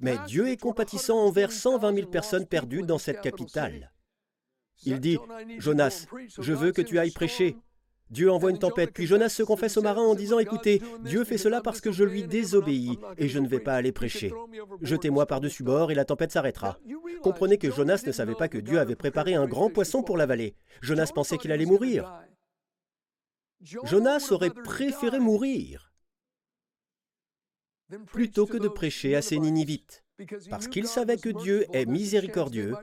Mais 0.00 0.16
Dieu 0.26 0.48
est 0.48 0.60
compatissant 0.60 1.18
envers 1.18 1.52
120 1.52 1.94
000 1.94 2.08
personnes 2.08 2.46
perdues 2.46 2.82
dans 2.82 2.98
cette 2.98 3.20
capitale. 3.20 3.92
Il 4.84 5.00
dit, 5.00 5.18
Jonas, 5.58 6.06
je 6.38 6.52
veux 6.52 6.72
que 6.72 6.82
tu 6.82 6.98
ailles 6.98 7.10
prêcher. 7.10 7.56
Dieu 8.10 8.30
envoie 8.30 8.50
une 8.50 8.58
tempête, 8.58 8.92
puis 8.92 9.06
Jonas 9.06 9.30
se 9.30 9.42
confesse 9.42 9.76
au 9.76 9.82
marin 9.82 10.02
en 10.02 10.14
disant, 10.14 10.38
écoutez, 10.38 10.80
Dieu 11.04 11.24
fait 11.24 11.38
cela 11.38 11.60
parce 11.60 11.80
que 11.80 11.90
je 11.90 12.04
lui 12.04 12.24
désobéis 12.24 12.98
et 13.18 13.28
je 13.28 13.38
ne 13.38 13.48
vais 13.48 13.60
pas 13.60 13.74
aller 13.74 13.92
prêcher. 13.92 14.32
Jetez-moi 14.82 15.26
par-dessus 15.26 15.62
bord 15.62 15.90
et 15.90 15.94
la 15.94 16.04
tempête 16.04 16.32
s'arrêtera. 16.32 16.78
Comprenez 17.22 17.58
que 17.58 17.70
Jonas 17.70 18.02
ne 18.06 18.12
savait 18.12 18.34
pas 18.34 18.48
que 18.48 18.58
Dieu 18.58 18.78
avait 18.78 18.96
préparé 18.96 19.34
un 19.34 19.46
grand 19.46 19.70
poisson 19.70 20.02
pour 20.02 20.16
l'avaler. 20.16 20.54
Jonas 20.82 21.10
pensait 21.14 21.38
qu'il 21.38 21.52
allait 21.52 21.66
mourir. 21.66 22.12
Jonas 23.84 24.28
aurait 24.30 24.50
préféré 24.50 25.18
mourir 25.18 25.92
plutôt 28.06 28.46
que 28.46 28.58
de 28.58 28.68
prêcher 28.68 29.14
à 29.14 29.22
ses 29.22 29.38
Ninivites, 29.38 30.04
parce 30.50 30.68
qu'il 30.68 30.86
savait 30.86 31.16
que 31.16 31.28
Dieu 31.28 31.66
est 31.72 31.86
miséricordieux 31.86 32.74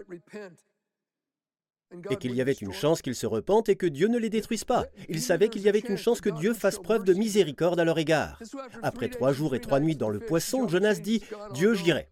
et 2.10 2.16
qu'il 2.16 2.36
y 2.36 2.42
avait 2.42 2.54
une 2.54 2.74
chance 2.74 3.02
qu'ils 3.02 3.16
se 3.16 3.26
repentent 3.26 3.70
et 3.70 3.76
que 3.76 3.86
Dieu 3.86 4.08
ne 4.08 4.18
les 4.18 4.30
détruise 4.30 4.64
pas. 4.64 4.86
Il 5.10 5.22
savait 5.22 5.50
qu'il 5.50 5.62
y 5.62 5.70
avait 5.70 5.80
une 5.80 5.98
chance 5.98 6.22
que 6.22 6.30
Dieu 6.30 6.54
fasse 6.54 6.80
preuve 6.80 7.04
de 7.04 7.14
miséricorde 7.14 7.80
à 7.80 7.84
leur 7.84 7.98
égard. 7.98 8.42
Après 8.82 9.10
trois 9.10 9.34
jours 9.34 9.56
et 9.56 9.62
trois 9.62 9.80
nuits 9.80 9.96
dans 9.96 10.10
le 10.10 10.20
poisson, 10.20 10.68
Jonas 10.68 10.96
dit, 10.96 11.24
Dieu, 11.54 11.74
j'irai. 11.74 12.10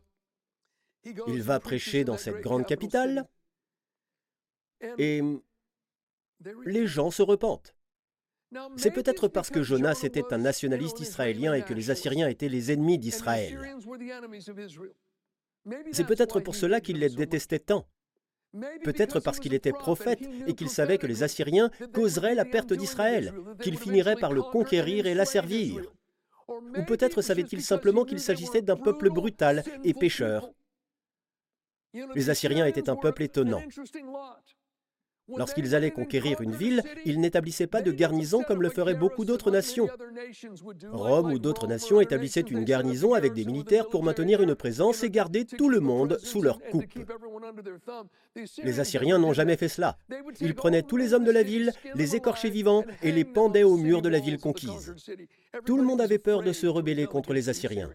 Il 1.28 1.42
va 1.42 1.60
prêcher 1.60 2.04
dans 2.04 2.18
cette 2.18 2.42
grande 2.42 2.66
capitale 2.66 3.26
et 4.98 5.22
les 6.66 6.88
gens 6.88 7.12
se 7.12 7.22
repentent. 7.22 7.76
C'est 8.78 8.92
peut-être 8.92 9.28
parce 9.28 9.50
que 9.50 9.62
Jonas 9.62 10.02
était 10.04 10.34
un 10.34 10.40
nationaliste 10.40 11.00
israélien 11.00 11.54
et 11.54 11.64
que 11.64 11.74
les 11.74 11.92
Assyriens 11.92 12.28
étaient 12.28 12.50
les 12.50 12.72
ennemis 12.72 12.98
d'Israël. 12.98 13.60
C'est 15.92 16.08
peut-être 16.08 16.40
pour 16.40 16.56
cela 16.56 16.82
qu'il 16.82 16.98
les 16.98 17.10
détestait 17.10 17.60
tant. 17.60 17.88
Peut-être 18.84 19.20
parce 19.20 19.40
qu'il 19.40 19.54
était 19.54 19.72
prophète 19.72 20.28
et 20.48 20.54
qu'il 20.54 20.70
savait 20.70 20.98
que 20.98 21.08
les 21.08 21.24
Assyriens 21.24 21.70
causeraient 21.94 22.36
la 22.36 22.46
perte 22.46 22.74
d'Israël, 22.74 23.34
qu'il 23.62 23.78
finirait 23.78 24.16
par 24.16 24.34
le 24.34 24.42
conquérir 24.42 25.06
et 25.06 25.14
l'asservir. 25.14 25.84
Ou 26.48 26.84
peut-être 26.88 27.22
savait-il 27.22 27.62
simplement 27.62 28.06
qu'il 28.06 28.20
s'agissait 28.20 28.64
d'un 28.64 28.78
peuple 28.78 29.10
brutal 29.10 29.64
et 29.84 29.94
pécheur. 29.94 30.50
Les 32.16 32.30
Assyriens 32.30 32.66
étaient 32.66 32.90
un 32.90 32.96
peuple 32.96 33.24
étonnant. 33.24 33.62
Lorsqu'ils 35.38 35.76
allaient 35.76 35.92
conquérir 35.92 36.42
une 36.42 36.56
ville, 36.56 36.84
ils 37.06 37.20
n'établissaient 37.20 37.68
pas 37.68 37.82
de 37.82 37.92
garnison 37.92 38.44
comme 38.44 38.62
le 38.62 38.70
feraient 38.70 38.96
beaucoup 38.96 39.26
d'autres 39.26 39.52
nations. 39.52 39.88
Rome 40.92 41.32
ou 41.34 41.40
d'autres 41.40 41.68
nations 41.68 42.02
établissaient 42.02 42.42
une 42.42 42.64
garnison 42.64 43.14
avec 43.14 43.34
des 43.34 43.46
militaires 43.46 43.88
pour 43.88 44.04
maintenir 44.04 44.42
une 44.42 44.56
présence 44.56 45.04
et 45.04 45.10
garder 45.10 45.46
tout 45.46 45.70
le 45.70 45.80
monde 45.80 46.18
sous 46.24 46.42
leur 46.42 46.60
coupe. 46.60 46.86
Les 48.64 48.80
Assyriens 48.80 49.20
n'ont 49.20 49.34
jamais 49.34 49.58
fait 49.58 49.68
cela. 49.68 49.98
Ils 50.40 50.56
prenaient 50.56 50.84
tous 50.84 50.98
les 50.98 51.14
hommes 51.14 51.26
de 51.26 51.32
la 51.32 51.44
ville, 51.44 51.72
les 51.96 52.16
écorchaient 52.16 52.50
vivants 52.50 52.84
et 53.02 53.12
les 53.12 53.26
pendaient 53.26 53.64
au 53.64 53.78
mur 53.78 54.02
de 54.02 54.10
la 54.10 54.20
ville 54.20 54.40
conquise. 54.40 54.96
Tout 55.66 55.78
le 55.78 55.84
monde 55.84 56.02
avait 56.02 56.20
peur 56.20 56.44
de 56.44 56.54
se 56.54 56.68
rebeller 56.68 57.06
contre 57.06 57.34
les 57.34 57.50
Assyriens. 57.50 57.90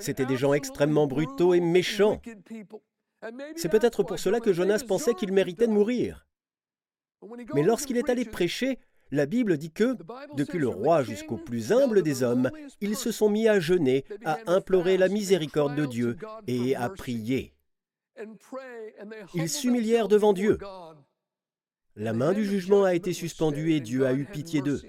C'étaient 0.00 0.26
des 0.26 0.36
gens 0.36 0.54
extrêmement 0.54 1.06
brutaux 1.06 1.54
et 1.54 1.60
méchants. 1.60 2.20
C'est 3.56 3.70
peut-être 3.70 4.02
pour 4.02 4.18
cela 4.18 4.40
que 4.40 4.52
Jonas 4.52 4.84
pensait 4.86 5.14
qu'il 5.14 5.32
méritait 5.32 5.66
de 5.66 5.72
mourir. 5.72 6.26
Mais 7.54 7.62
lorsqu'il 7.62 7.96
est 7.96 8.10
allé 8.10 8.24
prêcher, 8.24 8.78
la 9.10 9.26
Bible 9.26 9.56
dit 9.56 9.72
que, 9.72 9.96
depuis 10.36 10.58
le 10.58 10.68
roi 10.68 11.02
jusqu'au 11.02 11.36
plus 11.36 11.72
humble 11.72 12.02
des 12.02 12.22
hommes, 12.22 12.50
ils 12.80 12.96
se 12.96 13.10
sont 13.10 13.30
mis 13.30 13.48
à 13.48 13.58
jeûner, 13.58 14.04
à 14.24 14.38
implorer 14.46 14.96
la 14.96 15.08
miséricorde 15.08 15.74
de 15.74 15.86
Dieu 15.86 16.16
et 16.46 16.76
à 16.76 16.88
prier. 16.90 17.54
Ils 19.34 19.48
s'humilièrent 19.48 20.08
devant 20.08 20.32
Dieu. 20.32 20.58
La 21.96 22.12
main 22.12 22.32
du 22.32 22.44
jugement 22.44 22.84
a 22.84 22.94
été 22.94 23.12
suspendue 23.12 23.72
et 23.72 23.80
Dieu 23.80 24.06
a 24.06 24.12
eu 24.12 24.24
pitié 24.24 24.60
d'eux. 24.62 24.80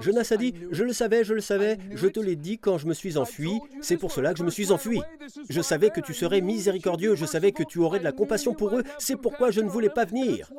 Jonas 0.00 0.28
a 0.32 0.36
dit, 0.36 0.54
je 0.70 0.84
le 0.84 0.92
savais, 0.92 1.24
je 1.24 1.32
le 1.32 1.40
savais, 1.40 1.78
je 1.92 2.06
te 2.06 2.20
l'ai 2.20 2.36
dit 2.36 2.58
quand 2.58 2.76
je 2.76 2.86
me 2.86 2.92
suis 2.92 3.16
enfui, 3.16 3.58
c'est 3.80 3.96
pour 3.96 4.12
cela 4.12 4.32
que 4.32 4.38
je 4.38 4.44
me 4.44 4.50
suis 4.50 4.70
enfui. 4.70 5.00
Je 5.48 5.60
savais 5.62 5.88
que 5.90 6.00
tu 6.00 6.12
serais 6.12 6.42
miséricordieux, 6.42 7.14
je 7.14 7.24
savais 7.24 7.52
que 7.52 7.62
tu 7.62 7.78
aurais 7.78 7.98
de 7.98 8.04
la 8.04 8.12
compassion 8.12 8.52
pour 8.52 8.76
eux, 8.76 8.82
c'est 8.98 9.16
pourquoi 9.16 9.50
je 9.50 9.62
ne 9.62 9.70
voulais 9.70 9.88
pas 9.88 10.04
venir. 10.04 10.52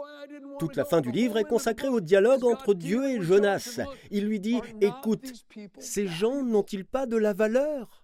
Toute 0.58 0.75
la 0.75 0.86
fin 0.86 1.00
du 1.00 1.12
livre 1.12 1.38
est 1.38 1.43
consacrée 1.43 1.89
au 1.89 2.01
dialogue 2.01 2.43
entre 2.43 2.74
Dieu 2.74 3.08
et 3.08 3.22
Jonas. 3.22 3.79
Il 4.10 4.25
lui 4.25 4.39
dit, 4.39 4.60
écoute, 4.82 5.32
ces 5.77 6.08
gens 6.08 6.43
n'ont-ils 6.43 6.86
pas 6.86 7.05
de 7.05 7.17
la 7.17 7.34
valeur? 7.34 8.03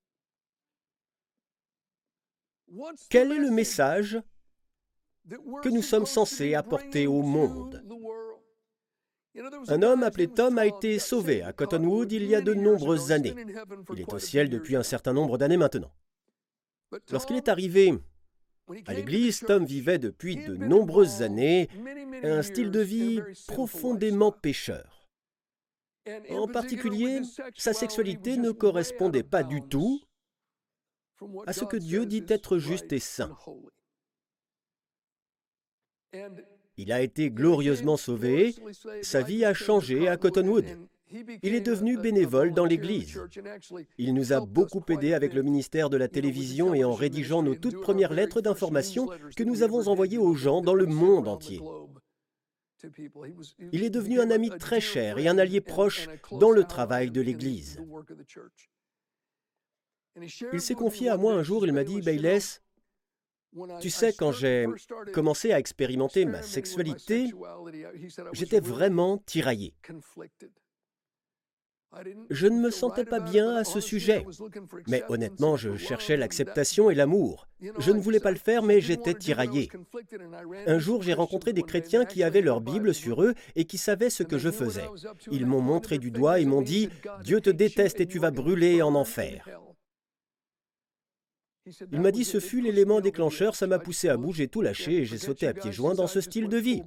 Quel 3.10 3.32
est 3.32 3.40
le 3.40 3.50
message 3.50 4.22
que 5.64 5.70
nous 5.70 5.82
sommes 5.82 6.06
censés 6.06 6.54
apporter 6.54 7.08
au 7.08 7.24
monde? 7.24 7.84
Un 9.68 9.82
homme 9.82 10.04
appelé 10.04 10.28
Tom 10.28 10.58
a 10.58 10.66
été 10.66 11.00
sauvé 11.00 11.42
à 11.42 11.54
Cottonwood 11.54 12.12
il 12.12 12.26
y 12.26 12.36
a 12.36 12.42
de 12.42 12.54
nombreuses 12.54 13.12
années. 13.12 13.36
Il 13.94 14.02
est 14.02 14.14
au 14.14 14.20
ciel 14.20 14.50
depuis 14.50 14.76
un 14.76 14.84
certain 14.84 15.14
nombre 15.14 15.38
d'années 15.38 15.58
maintenant. 15.58 15.92
Lorsqu'il 17.12 17.38
est 17.38 17.50
arrivé 17.50 17.94
à 18.86 18.94
l'église, 18.94 19.40
Tom 19.42 19.66
vivait 19.66 20.00
depuis 20.00 20.36
de 20.36 20.56
nombreuses 20.56 21.22
années 21.22 21.70
un 22.24 22.42
style 22.42 22.72
de 22.72 22.82
vie 22.82 23.22
profondément 23.48 24.32
pécheur. 24.32 25.08
En 26.30 26.48
particulier, 26.48 27.22
sa 27.56 27.74
sexualité 27.74 28.38
ne 28.38 28.52
correspondait 28.52 29.24
pas 29.24 29.44
du 29.44 29.62
tout 29.62 30.02
à 31.46 31.54
ce 31.54 31.66
que 31.66 31.78
Dieu 31.78 32.06
dit 32.06 32.26
être 32.28 32.58
juste 32.58 32.92
et 32.94 33.00
saint. 33.00 33.38
Il 36.82 36.94
a 36.94 37.02
été 37.02 37.30
glorieusement 37.30 37.98
sauvé, 37.98 38.56
sa 39.02 39.22
vie 39.22 39.44
a 39.44 39.54
changé 39.54 40.08
à 40.08 40.16
Cottonwood. 40.16 40.64
Il 41.44 41.54
est 41.54 41.60
devenu 41.60 41.98
bénévole 41.98 42.54
dans 42.54 42.64
l'Église. 42.64 43.20
Il 43.98 44.14
nous 44.14 44.32
a 44.32 44.40
beaucoup 44.40 44.82
aidé 44.88 45.14
avec 45.14 45.34
le 45.34 45.44
ministère 45.44 45.90
de 45.90 45.98
la 45.98 46.08
télévision 46.08 46.74
et 46.74 46.86
en 46.86 46.94
rédigeant 46.94 47.44
nos 47.44 47.56
toutes 47.56 47.82
premières 47.82 48.14
lettres 48.14 48.40
d'information 48.40 49.10
que 49.36 49.44
nous 49.44 49.62
avons 49.62 49.90
envoyées 49.90 50.18
aux 50.18 50.36
gens 50.36 50.62
dans 50.62 50.74
le 50.74 50.86
monde 50.86 51.28
entier. 51.28 51.60
Il 53.74 53.84
est 53.84 53.90
devenu 53.90 54.22
un 54.22 54.32
ami 54.32 54.50
très 54.50 54.80
cher 54.80 55.18
et 55.18 55.28
un 55.28 55.38
allié 55.38 55.60
proche 55.60 56.08
dans 56.32 56.52
le 56.52 56.64
travail 56.64 57.12
de 57.12 57.20
l'Église. 57.20 57.78
Il 60.54 60.62
s'est 60.62 60.76
confié 60.76 61.10
à 61.10 61.18
moi 61.18 61.34
un 61.34 61.44
jour, 61.44 61.66
il 61.66 61.74
m'a 61.74 61.84
dit, 61.84 62.02
Bayless, 62.02 62.62
tu 63.82 63.90
sais, 63.90 64.14
quand 64.14 64.32
j'ai 64.32 64.68
commencé 65.14 65.52
à 65.52 65.60
expérimenter 65.60 66.26
ma 66.26 66.42
sexualité, 66.42 67.32
j'étais 68.34 68.60
vraiment 68.60 69.18
tiraillé. 69.26 69.74
Je 72.30 72.46
ne 72.48 72.60
me 72.60 72.70
sentais 72.70 73.06
pas 73.06 73.20
bien 73.20 73.56
à 73.56 73.64
ce 73.64 73.80
sujet, 73.80 74.24
mais 74.88 75.04
honnêtement, 75.10 75.58
je 75.58 75.76
cherchais 75.76 76.18
l'acceptation 76.18 76.92
et 76.92 76.96
l'amour. 76.96 77.48
Je 77.80 77.92
ne 77.92 78.00
voulais 78.00 78.20
pas 78.20 78.32
le 78.32 78.38
faire, 78.38 78.62
mais 78.62 78.80
j'étais 78.80 79.16
tiraillé. 79.16 79.72
Un 80.68 80.78
jour, 80.78 81.02
j'ai 81.02 81.14
rencontré 81.14 81.52
des 81.52 81.64
chrétiens 81.64 82.06
qui 82.06 82.22
avaient 82.22 82.42
leur 82.42 82.62
Bible 82.62 82.94
sur 82.94 83.24
eux 83.24 83.34
et 83.56 83.66
qui 83.66 83.80
savaient 83.80 84.12
ce 84.12 84.24
que 84.24 84.38
je 84.38 84.52
faisais. 84.52 84.86
Ils 85.32 85.48
m'ont 85.48 85.62
montré 85.62 85.98
du 85.98 86.12
doigt 86.12 86.40
et 86.40 86.46
m'ont 86.46 86.62
dit, 86.62 86.90
Dieu 87.24 87.42
te 87.42 87.50
déteste 87.50 88.00
et 88.00 88.06
tu 88.06 88.20
vas 88.20 88.32
brûler 88.32 88.84
en 88.84 88.94
enfer. 88.94 89.50
Il 91.92 92.02
m'a 92.02 92.12
dit 92.12 92.26
ce 92.26 92.40
fut 92.40 92.62
l'élément 92.62 93.02
déclencheur, 93.02 93.56
ça 93.56 93.68
m'a 93.68 93.80
poussé 93.80 94.10
à 94.10 94.18
j'ai 94.32 94.48
tout 94.48 94.62
lâché 94.62 94.98
et 94.98 95.06
j'ai 95.06 95.18
sauté 95.18 95.48
à 95.48 95.54
pieds 95.54 95.72
joints 95.72 95.96
dans 95.96 96.08
ce 96.08 96.22
style 96.22 96.48
de 96.50 96.58
vie. 96.58 96.84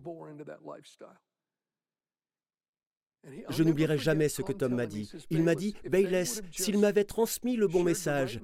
Je 3.49 3.63
n'oublierai 3.63 3.99
jamais 3.99 4.29
ce 4.29 4.43
que 4.43 4.53
Tom 4.53 4.75
m'a 4.75 4.87
dit. 4.87 5.11
Il 5.31 5.43
m'a 5.43 5.55
dit, 5.55 5.75
Bayless, 5.89 6.43
s'il 6.51 6.79
m'avait 6.79 7.05
transmis 7.05 7.57
le 7.57 7.69
bon 7.69 7.85
message, 7.85 8.41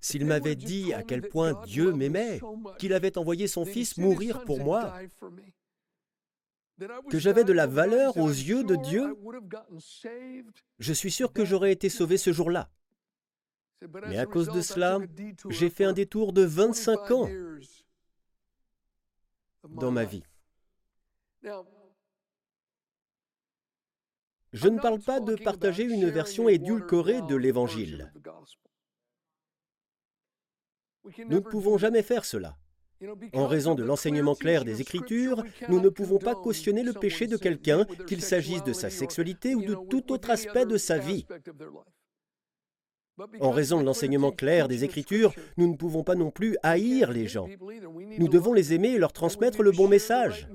s'il 0.00 0.26
m'avait 0.26 0.56
dit 0.56 0.92
à 0.92 1.02
quel 1.02 1.28
point 1.28 1.60
Dieu 1.64 1.92
m'aimait, 1.92 2.40
qu'il 2.78 2.92
avait 2.92 3.18
envoyé 3.18 3.46
son 3.46 3.64
Fils 3.64 3.98
mourir 3.98 4.44
pour 4.44 4.58
moi, 4.58 4.94
que 7.10 7.18
j'avais 7.18 7.44
de 7.44 7.52
la 7.52 7.66
valeur 7.66 8.16
aux 8.16 8.28
yeux 8.28 8.64
de 8.64 8.76
Dieu, 8.76 9.14
je 10.78 10.92
suis 10.92 11.10
sûr 11.10 11.32
que 11.32 11.44
j'aurais 11.44 11.72
été 11.72 11.88
sauvé 11.88 12.16
ce 12.16 12.32
jour-là. 12.32 12.70
Mais 14.06 14.18
à 14.18 14.26
cause 14.26 14.48
de 14.50 14.60
cela, 14.60 14.98
j'ai 15.48 15.70
fait 15.70 15.84
un 15.84 15.92
détour 15.92 16.32
de 16.32 16.42
25 16.42 17.10
ans 17.12 17.28
dans 19.68 19.90
ma 19.90 20.04
vie. 20.04 20.22
Je 24.52 24.68
ne 24.68 24.80
parle 24.80 25.00
pas 25.00 25.20
de 25.20 25.36
partager 25.36 25.84
une 25.84 26.08
version 26.10 26.48
édulcorée 26.48 27.22
de 27.22 27.36
l'Évangile. 27.36 28.12
Nous 31.18 31.36
ne 31.36 31.40
pouvons 31.40 31.78
jamais 31.78 32.02
faire 32.02 32.24
cela. 32.24 32.56
En 33.32 33.46
raison 33.46 33.74
de 33.74 33.82
l'enseignement 33.82 34.34
clair 34.34 34.64
des 34.64 34.82
Écritures, 34.82 35.42
nous 35.68 35.80
ne 35.80 35.88
pouvons 35.88 36.18
pas 36.18 36.34
cautionner 36.34 36.82
le 36.82 36.92
péché 36.92 37.26
de 37.26 37.38
quelqu'un, 37.38 37.86
qu'il 38.06 38.20
s'agisse 38.20 38.62
de 38.62 38.74
sa 38.74 38.90
sexualité 38.90 39.54
ou 39.54 39.62
de 39.62 39.74
tout 39.88 40.12
autre 40.12 40.28
aspect 40.28 40.66
de 40.66 40.76
sa 40.76 40.98
vie. 40.98 41.26
En 43.40 43.50
raison 43.50 43.80
de 43.80 43.84
l'enseignement 43.84 44.32
clair 44.32 44.68
des 44.68 44.84
Écritures, 44.84 45.34
nous 45.56 45.68
ne 45.68 45.76
pouvons 45.76 46.04
pas 46.04 46.14
non 46.14 46.30
plus 46.30 46.56
haïr 46.62 47.12
les 47.12 47.26
gens. 47.26 47.48
Nous 48.18 48.28
devons 48.28 48.52
les 48.52 48.72
aimer 48.72 48.90
et 48.90 48.98
leur 48.98 49.12
transmettre 49.12 49.62
le 49.62 49.72
bon 49.72 49.88
message. 49.88 50.48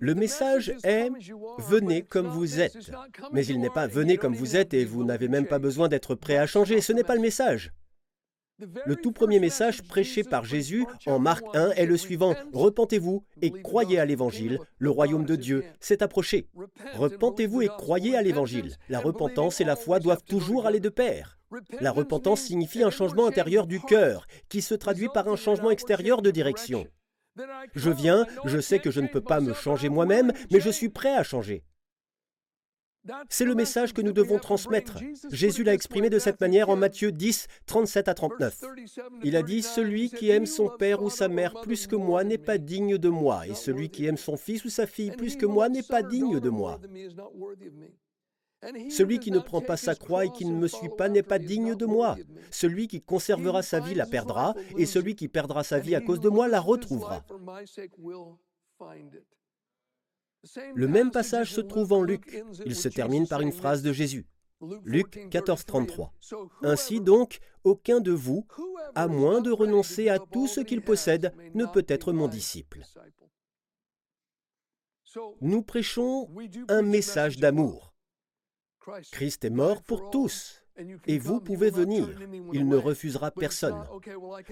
Le 0.00 0.14
message 0.14 0.74
est 0.84 1.10
venez 1.58 2.02
comme 2.02 2.28
vous 2.28 2.60
êtes. 2.60 2.90
Mais 3.32 3.44
il 3.44 3.60
n'est 3.60 3.70
pas 3.70 3.86
venez 3.86 4.16
comme 4.16 4.34
vous 4.34 4.56
êtes 4.56 4.72
et 4.72 4.84
vous 4.84 5.04
n'avez 5.04 5.28
même 5.28 5.46
pas 5.46 5.58
besoin 5.58 5.88
d'être 5.88 6.14
prêt 6.14 6.38
à 6.38 6.46
changer. 6.46 6.80
Ce 6.80 6.92
n'est 6.92 7.04
pas 7.04 7.14
le 7.14 7.20
message. 7.20 7.72
Le 8.58 8.96
tout 8.96 9.12
premier 9.12 9.38
message 9.38 9.82
prêché 9.82 10.24
par 10.24 10.44
Jésus 10.44 10.86
en 11.06 11.18
Marc 11.18 11.44
1 11.54 11.72
est 11.72 11.84
le 11.84 11.96
suivant. 11.96 12.34
Repentez-vous 12.54 13.22
et 13.42 13.50
croyez 13.50 13.98
à 13.98 14.06
l'Évangile. 14.06 14.58
Le 14.78 14.90
royaume 14.90 15.26
de 15.26 15.36
Dieu 15.36 15.64
s'est 15.78 16.02
approché. 16.02 16.48
Repentez-vous 16.94 17.62
et 17.62 17.68
croyez 17.68 18.16
à 18.16 18.22
l'Évangile. 18.22 18.76
La 18.88 19.00
repentance 19.00 19.60
et 19.60 19.64
la 19.64 19.76
foi 19.76 20.00
doivent 20.00 20.24
toujours 20.24 20.66
aller 20.66 20.80
de 20.80 20.88
pair. 20.88 21.38
La 21.80 21.92
repentance 21.92 22.40
signifie 22.40 22.82
un 22.82 22.90
changement 22.90 23.26
intérieur 23.26 23.66
du 23.66 23.80
cœur, 23.80 24.26
qui 24.48 24.62
se 24.62 24.74
traduit 24.74 25.08
par 25.12 25.28
un 25.28 25.36
changement 25.36 25.70
extérieur 25.70 26.22
de 26.22 26.30
direction. 26.30 26.86
Je 27.74 27.90
viens, 27.90 28.26
je 28.46 28.58
sais 28.58 28.78
que 28.78 28.90
je 28.90 29.00
ne 29.00 29.08
peux 29.08 29.20
pas 29.20 29.40
me 29.40 29.52
changer 29.52 29.90
moi-même, 29.90 30.32
mais 30.50 30.60
je 30.60 30.70
suis 30.70 30.88
prêt 30.88 31.14
à 31.14 31.22
changer. 31.22 31.62
C'est 33.28 33.44
le 33.44 33.54
message 33.54 33.92
que 33.92 34.02
nous 34.02 34.12
devons 34.12 34.38
transmettre. 34.38 34.98
Jésus 35.30 35.64
l'a 35.64 35.74
exprimé 35.74 36.10
de 36.10 36.18
cette 36.18 36.40
manière 36.40 36.68
en 36.70 36.76
Matthieu 36.76 37.12
10, 37.12 37.46
37 37.66 38.08
à 38.08 38.14
39. 38.14 38.64
Il 39.22 39.36
a 39.36 39.42
dit, 39.42 39.62
Celui 39.62 40.10
qui 40.10 40.30
aime 40.30 40.46
son 40.46 40.68
père 40.68 41.02
ou 41.02 41.10
sa 41.10 41.28
mère 41.28 41.54
plus 41.62 41.86
que 41.86 41.96
moi 41.96 42.24
n'est 42.24 42.38
pas 42.38 42.58
digne 42.58 42.98
de 42.98 43.08
moi, 43.08 43.46
et 43.46 43.54
celui 43.54 43.90
qui 43.90 44.06
aime 44.06 44.16
son 44.16 44.36
fils 44.36 44.64
ou 44.64 44.68
sa 44.68 44.86
fille 44.86 45.10
plus 45.10 45.36
que 45.36 45.46
moi 45.46 45.68
n'est 45.68 45.82
pas 45.82 46.02
digne 46.02 46.40
de 46.40 46.50
moi. 46.50 46.80
Celui 48.90 49.18
qui 49.18 49.30
ne 49.30 49.38
prend 49.38 49.60
pas 49.60 49.76
sa 49.76 49.94
croix 49.94 50.24
et 50.24 50.30
qui 50.30 50.44
ne 50.44 50.56
me 50.56 50.66
suit 50.66 50.88
pas 50.88 51.08
n'est 51.08 51.22
pas 51.22 51.38
digne 51.38 51.74
de 51.74 51.86
moi. 51.86 52.16
Celui 52.50 52.88
qui 52.88 53.00
conservera 53.00 53.62
sa 53.62 53.80
vie 53.80 53.94
la 53.94 54.06
perdra, 54.06 54.54
et 54.76 54.86
celui 54.86 55.14
qui 55.14 55.28
perdra 55.28 55.62
sa 55.62 55.78
vie 55.78 55.94
à 55.94 56.00
cause 56.00 56.20
de 56.20 56.28
moi 56.28 56.48
la 56.48 56.60
retrouvera. 56.60 57.24
Le 60.74 60.88
même 60.88 61.10
passage 61.10 61.52
se 61.52 61.60
trouve 61.60 61.92
en 61.92 62.02
Luc. 62.02 62.42
Il 62.64 62.76
se 62.76 62.88
termine 62.88 63.26
par 63.26 63.40
une 63.40 63.52
phrase 63.52 63.82
de 63.82 63.92
Jésus. 63.92 64.26
Luc 64.84 65.28
14, 65.30 65.64
33. 65.64 66.12
Ainsi 66.62 67.00
donc, 67.00 67.40
aucun 67.64 68.00
de 68.00 68.12
vous, 68.12 68.46
à 68.94 69.06
moins 69.08 69.40
de 69.40 69.50
renoncer 69.50 70.08
à 70.08 70.18
tout 70.18 70.46
ce 70.46 70.60
qu'il 70.60 70.82
possède, 70.82 71.32
ne 71.54 71.66
peut 71.66 71.84
être 71.88 72.12
mon 72.12 72.28
disciple. 72.28 72.82
Nous 75.40 75.62
prêchons 75.62 76.28
un 76.68 76.82
message 76.82 77.38
d'amour. 77.38 77.94
Christ 79.12 79.44
est 79.44 79.50
mort 79.50 79.82
pour 79.82 80.10
tous. 80.10 80.65
Et 81.06 81.18
vous 81.18 81.40
pouvez 81.40 81.70
venir. 81.70 82.08
Il 82.52 82.68
ne 82.68 82.76
refusera 82.76 83.30
personne. 83.30 83.82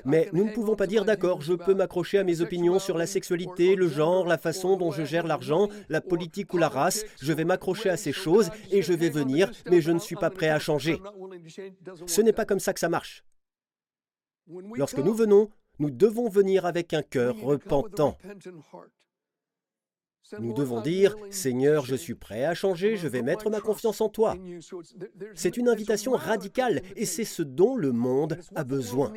Mais 0.04 0.28
nous 0.32 0.44
ne 0.44 0.52
pouvons 0.52 0.76
pas 0.76 0.86
dire 0.86 1.04
d'accord, 1.04 1.42
je 1.42 1.54
peux 1.54 1.74
m'accrocher 1.74 2.18
à 2.18 2.24
mes 2.24 2.40
opinions 2.40 2.78
sur 2.78 2.96
la 2.96 3.06
sexualité, 3.06 3.74
le 3.74 3.88
genre, 3.88 4.26
la 4.26 4.38
façon 4.38 4.76
dont 4.76 4.90
je 4.90 5.04
gère 5.04 5.26
l'argent, 5.26 5.68
la 5.88 6.00
politique 6.00 6.52
ou 6.54 6.58
la 6.58 6.68
race. 6.68 7.04
Je 7.20 7.32
vais 7.32 7.44
m'accrocher 7.44 7.90
à 7.90 7.96
ces 7.96 8.12
choses 8.12 8.50
et 8.70 8.82
je 8.82 8.92
vais 8.92 9.10
venir, 9.10 9.50
mais 9.70 9.80
je 9.80 9.92
ne 9.92 9.98
suis 9.98 10.16
pas 10.16 10.30
prêt 10.30 10.48
à 10.48 10.58
changer. 10.58 11.00
Ce 12.06 12.20
n'est 12.20 12.32
pas 12.32 12.44
comme 12.44 12.60
ça 12.60 12.72
que 12.72 12.80
ça 12.80 12.88
marche. 12.88 13.24
Lorsque 14.74 14.98
nous 14.98 15.14
venons, 15.14 15.50
nous 15.78 15.90
devons 15.90 16.28
venir 16.28 16.66
avec 16.66 16.94
un 16.94 17.02
cœur 17.02 17.36
repentant. 17.40 18.16
Nous 20.40 20.54
devons 20.54 20.80
dire, 20.80 21.14
Seigneur, 21.30 21.84
je 21.84 21.94
suis 21.94 22.14
prêt 22.14 22.44
à 22.44 22.54
changer, 22.54 22.96
je 22.96 23.08
vais 23.08 23.22
mettre 23.22 23.50
ma 23.50 23.60
confiance 23.60 24.00
en 24.00 24.08
toi. 24.08 24.36
C'est 25.34 25.56
une 25.56 25.68
invitation 25.68 26.12
radicale 26.12 26.82
et 26.96 27.04
c'est 27.04 27.24
ce 27.24 27.42
dont 27.42 27.76
le 27.76 27.92
monde 27.92 28.38
a 28.54 28.64
besoin. 28.64 29.12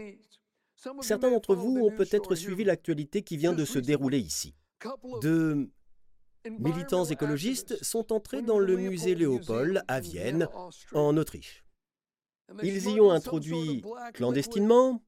Certains 1.02 1.32
d'entre 1.32 1.56
vous 1.56 1.78
ont 1.78 1.92
peut-être 1.92 2.36
suivi 2.36 2.64
l'actualité 2.64 3.22
qui 3.22 3.38
vient 3.38 3.54
de 3.54 3.66
se 3.66 3.80
dérouler 3.80 4.20
ici. 4.20 4.54
De 5.22 5.70
militants 6.60 7.06
écologistes 7.06 7.82
sont 7.84 8.14
entrés 8.14 8.42
dans 8.42 8.60
le 8.60 8.78
musée 8.78 9.16
Léopold 9.16 9.84
à 9.88 10.00
Vienne, 10.00 10.48
en 10.94 11.18
Autriche. 11.18 11.64
Ils 12.64 12.90
y 12.90 13.02
ont 13.02 13.12
introduit 13.12 13.84
clandestinement 14.14 15.02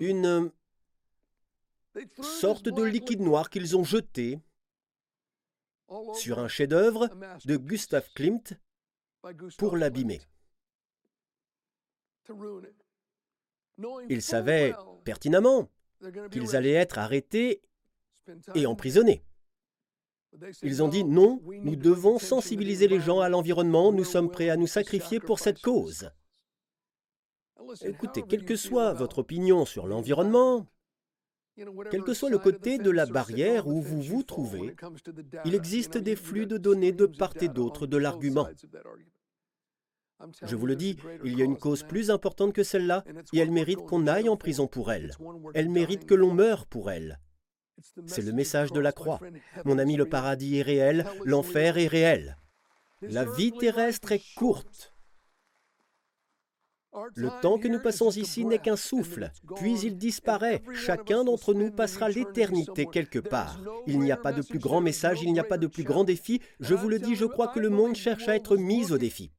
une 0.00 0.50
sorte 2.20 2.68
de 2.68 2.82
liquide 2.82 3.20
noir 3.20 3.50
qu'ils 3.50 3.76
ont 3.76 3.84
jeté 3.84 4.38
sur 6.14 6.38
un 6.38 6.48
chef-d'œuvre 6.48 7.08
de 7.44 7.56
Gustav 7.56 8.08
Klimt 8.14 8.54
pour 9.56 9.76
l'abîmer. 9.76 10.20
Ils 14.08 14.22
savaient 14.22 14.74
pertinemment 15.04 15.68
qu'ils 16.30 16.56
allaient 16.56 16.72
être 16.72 16.98
arrêtés 16.98 17.62
et 18.54 18.66
emprisonnés. 18.66 19.22
Ils 20.62 20.82
ont 20.82 20.88
dit 20.88 21.04
non, 21.04 21.40
nous 21.46 21.76
devons 21.76 22.18
sensibiliser 22.18 22.86
les 22.86 23.00
gens 23.00 23.20
à 23.20 23.28
l'environnement, 23.28 23.92
nous 23.92 24.04
sommes 24.04 24.30
prêts 24.30 24.50
à 24.50 24.56
nous 24.56 24.66
sacrifier 24.66 25.20
pour 25.20 25.38
cette 25.38 25.60
cause. 25.60 26.10
Écoutez, 27.82 28.22
quelle 28.22 28.44
que 28.44 28.56
soit 28.56 28.92
votre 28.92 29.18
opinion 29.18 29.64
sur 29.64 29.86
l'environnement, 29.86 30.66
quel 31.90 32.02
que 32.02 32.14
soit 32.14 32.30
le 32.30 32.38
côté 32.38 32.78
de 32.78 32.90
la 32.90 33.06
barrière 33.06 33.66
où 33.66 33.80
vous 33.80 34.02
vous 34.02 34.22
trouvez, 34.22 34.74
il 35.44 35.54
existe 35.54 35.98
des 35.98 36.16
flux 36.16 36.46
de 36.46 36.58
données 36.58 36.92
de 36.92 37.06
part 37.06 37.34
et 37.40 37.48
d'autre 37.48 37.86
de 37.86 37.96
l'argument. 37.96 38.48
Je 40.42 40.56
vous 40.56 40.66
le 40.66 40.76
dis, 40.76 40.96
il 41.24 41.38
y 41.38 41.42
a 41.42 41.44
une 41.44 41.58
cause 41.58 41.84
plus 41.84 42.10
importante 42.10 42.52
que 42.52 42.64
celle-là, 42.64 43.04
et 43.32 43.38
elle 43.38 43.52
mérite 43.52 43.80
qu'on 43.80 44.06
aille 44.06 44.28
en 44.28 44.36
prison 44.36 44.66
pour 44.66 44.90
elle. 44.90 45.12
Elle 45.54 45.68
mérite 45.68 46.06
que 46.06 46.14
l'on 46.14 46.34
meure 46.34 46.66
pour 46.66 46.90
elle. 46.90 47.20
C'est 48.06 48.24
le 48.24 48.32
message 48.32 48.72
de 48.72 48.80
la 48.80 48.92
croix. 48.92 49.20
Mon 49.64 49.78
ami, 49.78 49.96
le 49.96 50.06
paradis 50.06 50.58
est 50.58 50.62
réel, 50.62 51.06
l'enfer 51.24 51.78
est 51.78 51.86
réel. 51.86 52.36
La 53.02 53.24
vie 53.24 53.52
terrestre 53.52 54.10
est 54.10 54.34
courte. 54.34 54.92
Le 57.14 57.30
temps 57.40 57.58
que 57.58 57.68
nous 57.68 57.80
passons 57.80 58.10
ici 58.10 58.44
n'est 58.44 58.58
qu'un 58.58 58.76
souffle, 58.76 59.30
puis 59.56 59.78
il 59.80 59.96
disparaît. 59.96 60.62
Chacun 60.74 61.24
d'entre 61.24 61.54
nous 61.54 61.70
passera 61.70 62.08
l'éternité 62.08 62.86
quelque 62.86 63.18
part. 63.18 63.58
Il 63.86 64.00
n'y 64.00 64.12
a 64.12 64.16
pas 64.16 64.32
de 64.32 64.42
plus 64.42 64.58
grand 64.58 64.80
message, 64.80 65.22
il 65.22 65.32
n'y 65.32 65.40
a 65.40 65.44
pas 65.44 65.58
de 65.58 65.66
plus 65.66 65.84
grand 65.84 66.04
défi. 66.04 66.40
Je 66.60 66.74
vous 66.74 66.88
le 66.88 66.98
dis, 66.98 67.14
je 67.14 67.24
crois 67.24 67.48
que 67.48 67.60
le 67.60 67.70
monde 67.70 67.94
cherche 67.94 68.28
à 68.28 68.36
être 68.36 68.56
mis 68.56 68.92
au 68.92 68.98
défi. 68.98 69.30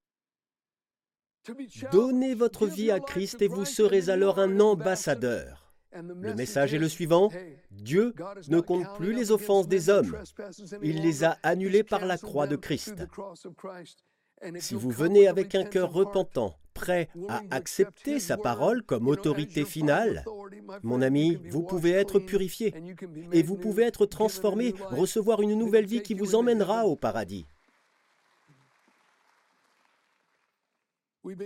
Donnez 1.92 2.36
votre 2.36 2.68
vie 2.68 2.92
à 2.92 3.00
Christ 3.00 3.42
et 3.42 3.48
vous 3.48 3.66
serez 3.66 4.10
alors 4.10 4.40
un 4.40 4.60
ambassadeur. 4.60 5.74
Le 5.92 6.36
message 6.36 6.74
est 6.74 6.80
le 6.80 6.90
suivant. 6.90 7.32
Dieu 7.72 8.14
ne 8.48 8.60
compte 8.60 8.86
plus 8.98 9.14
les 9.14 9.32
offenses 9.32 9.68
des 9.68 9.90
hommes. 9.90 10.18
Il 10.84 11.02
les 11.02 11.24
a 11.24 11.38
annulées 11.42 11.84
par 11.84 12.06
la 12.06 12.18
croix 12.18 12.46
de 12.46 12.56
Christ. 12.56 13.08
Si 14.60 14.76
vous 14.76 14.90
venez 14.90 15.28
avec 15.28 15.56
un 15.56 15.64
cœur 15.64 15.92
repentant, 15.92 16.56
prêt 16.74 17.10
à 17.28 17.42
accepter 17.52 18.20
sa 18.20 18.38
parole 18.38 18.84
comme 18.84 19.08
autorité 19.08 19.66
finale, 19.66 20.24
mon 20.84 21.02
ami, 21.02 21.36
vous 21.50 21.64
pouvez 21.64 21.92
être 21.92 22.20
purifié 22.20 22.74
et 23.34 23.44
vous 23.44 23.58
pouvez 23.58 23.84
être 23.84 24.06
transformé, 24.06 24.74
recevoir 24.92 25.42
une 25.42 25.56
nouvelle 25.56 25.86
vie 25.86 26.02
qui 26.02 26.14
vous 26.14 26.36
emmènera 26.36 26.86
au 26.86 26.96
paradis. 26.96 27.46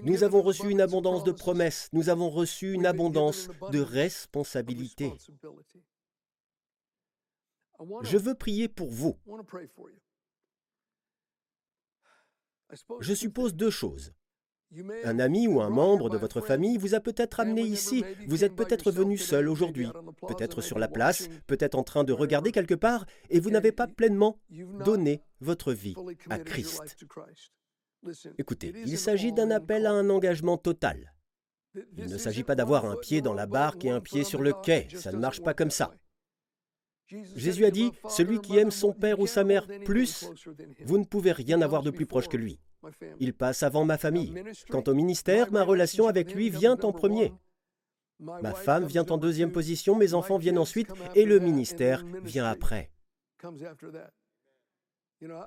Nous 0.04 0.24
avons 0.24 0.42
reçu 0.42 0.70
une 0.70 0.82
abondance 0.82 1.24
de 1.24 1.32
promesses, 1.32 1.90
nous 1.94 2.10
avons 2.10 2.30
reçu 2.30 2.74
une 2.74 2.86
abondance 2.86 3.50
de 3.72 3.80
responsabilités. 3.80 5.14
Je 8.04 8.18
veux 8.18 8.36
prier 8.36 8.68
pour 8.68 8.90
vous. 8.90 9.18
Je 13.00 13.14
suppose 13.14 13.56
deux 13.56 13.70
choses. 13.70 14.14
Un 15.04 15.20
ami 15.20 15.48
ou 15.48 15.62
un 15.62 15.70
membre 15.70 16.10
de 16.10 16.18
votre 16.18 16.42
famille 16.42 16.78
vous 16.78 16.96
a 16.96 17.00
peut-être 17.00 17.40
amené 17.40 17.62
ici. 17.62 18.04
Vous 18.28 18.44
êtes 18.44 18.56
peut-être 18.56 18.92
venu 18.92 19.18
seul 19.18 19.48
aujourd'hui, 19.48 19.88
peut-être 20.28 20.62
sur 20.62 20.80
la 20.80 20.88
place, 20.88 21.30
peut-être 21.46 21.76
en 21.76 21.84
train 21.84 22.04
de 22.04 22.14
regarder 22.14 22.52
quelque 22.52 22.74
part, 22.74 23.06
et 23.30 23.40
vous 23.40 23.52
n'avez 23.52 23.72
pas 23.72 23.88
pleinement 23.88 24.40
donné 24.84 25.22
votre 25.42 25.74
vie 25.74 25.96
à 26.30 26.40
Christ. 26.40 26.98
Écoutez, 28.38 28.74
il 28.86 28.98
s'agit 28.98 29.32
d'un 29.32 29.52
appel 29.52 29.86
à 29.86 29.92
un 29.92 30.10
engagement 30.10 30.58
total. 30.58 31.14
Il 31.98 32.06
ne 32.06 32.18
s'agit 32.18 32.44
pas 32.44 32.56
d'avoir 32.56 32.86
un 32.86 32.96
pied 32.96 33.22
dans 33.22 33.34
la 33.34 33.46
barque 33.46 33.86
et 33.86 33.90
un 33.90 34.02
pied 34.02 34.24
sur 34.24 34.42
le 34.42 34.54
quai, 34.54 34.88
ça 34.96 35.12
ne 35.12 35.18
marche 35.18 35.42
pas 35.42 35.54
comme 35.54 35.72
ça. 35.72 35.92
Jésus 37.36 37.66
a 37.66 37.72
dit, 37.72 37.92
celui 38.10 38.40
qui 38.40 38.58
aime 38.58 38.72
son 38.72 38.94
père 38.94 39.20
ou 39.20 39.28
sa 39.28 39.44
mère 39.44 39.68
plus, 39.86 40.30
vous 40.86 40.98
ne 40.98 41.06
pouvez 41.06 41.32
rien 41.32 41.62
avoir 41.62 41.84
de 41.84 41.92
plus 41.92 42.06
proche 42.06 42.28
que 42.28 42.38
lui. 42.38 42.60
Il 43.20 43.34
passe 43.34 43.64
avant 43.64 43.86
ma 43.86 43.98
famille. 43.98 44.34
Quant 44.70 44.84
au 44.88 44.94
ministère, 44.94 45.52
ma 45.52 45.64
relation 45.64 46.08
avec 46.08 46.34
lui 46.34 46.50
vient 46.50 46.78
en 46.82 46.92
premier. 46.92 47.34
Ma 48.20 48.54
femme 48.54 48.86
vient 48.86 49.06
en 49.06 49.18
deuxième 49.18 49.52
position, 49.52 49.96
mes 49.96 50.14
enfants 50.14 50.38
viennent 50.38 50.58
ensuite, 50.58 50.92
et 51.16 51.26
le 51.26 51.40
ministère 51.40 52.04
vient 52.24 52.46
après. 52.46 52.92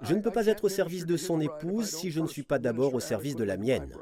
Je 0.03 0.15
ne 0.15 0.21
peux 0.21 0.31
pas 0.31 0.47
être 0.47 0.65
au 0.65 0.69
service 0.69 1.07
de 1.07 1.17
son 1.17 1.41
épouse 1.41 1.91
si 1.91 2.11
je 2.11 2.21
ne 2.21 2.27
suis 2.27 2.43
pas 2.43 2.59
d'abord 2.59 2.95
au 2.95 3.01
service 3.01 3.37
de 3.37 3.45
la 3.45 3.57
mienne. 3.57 3.95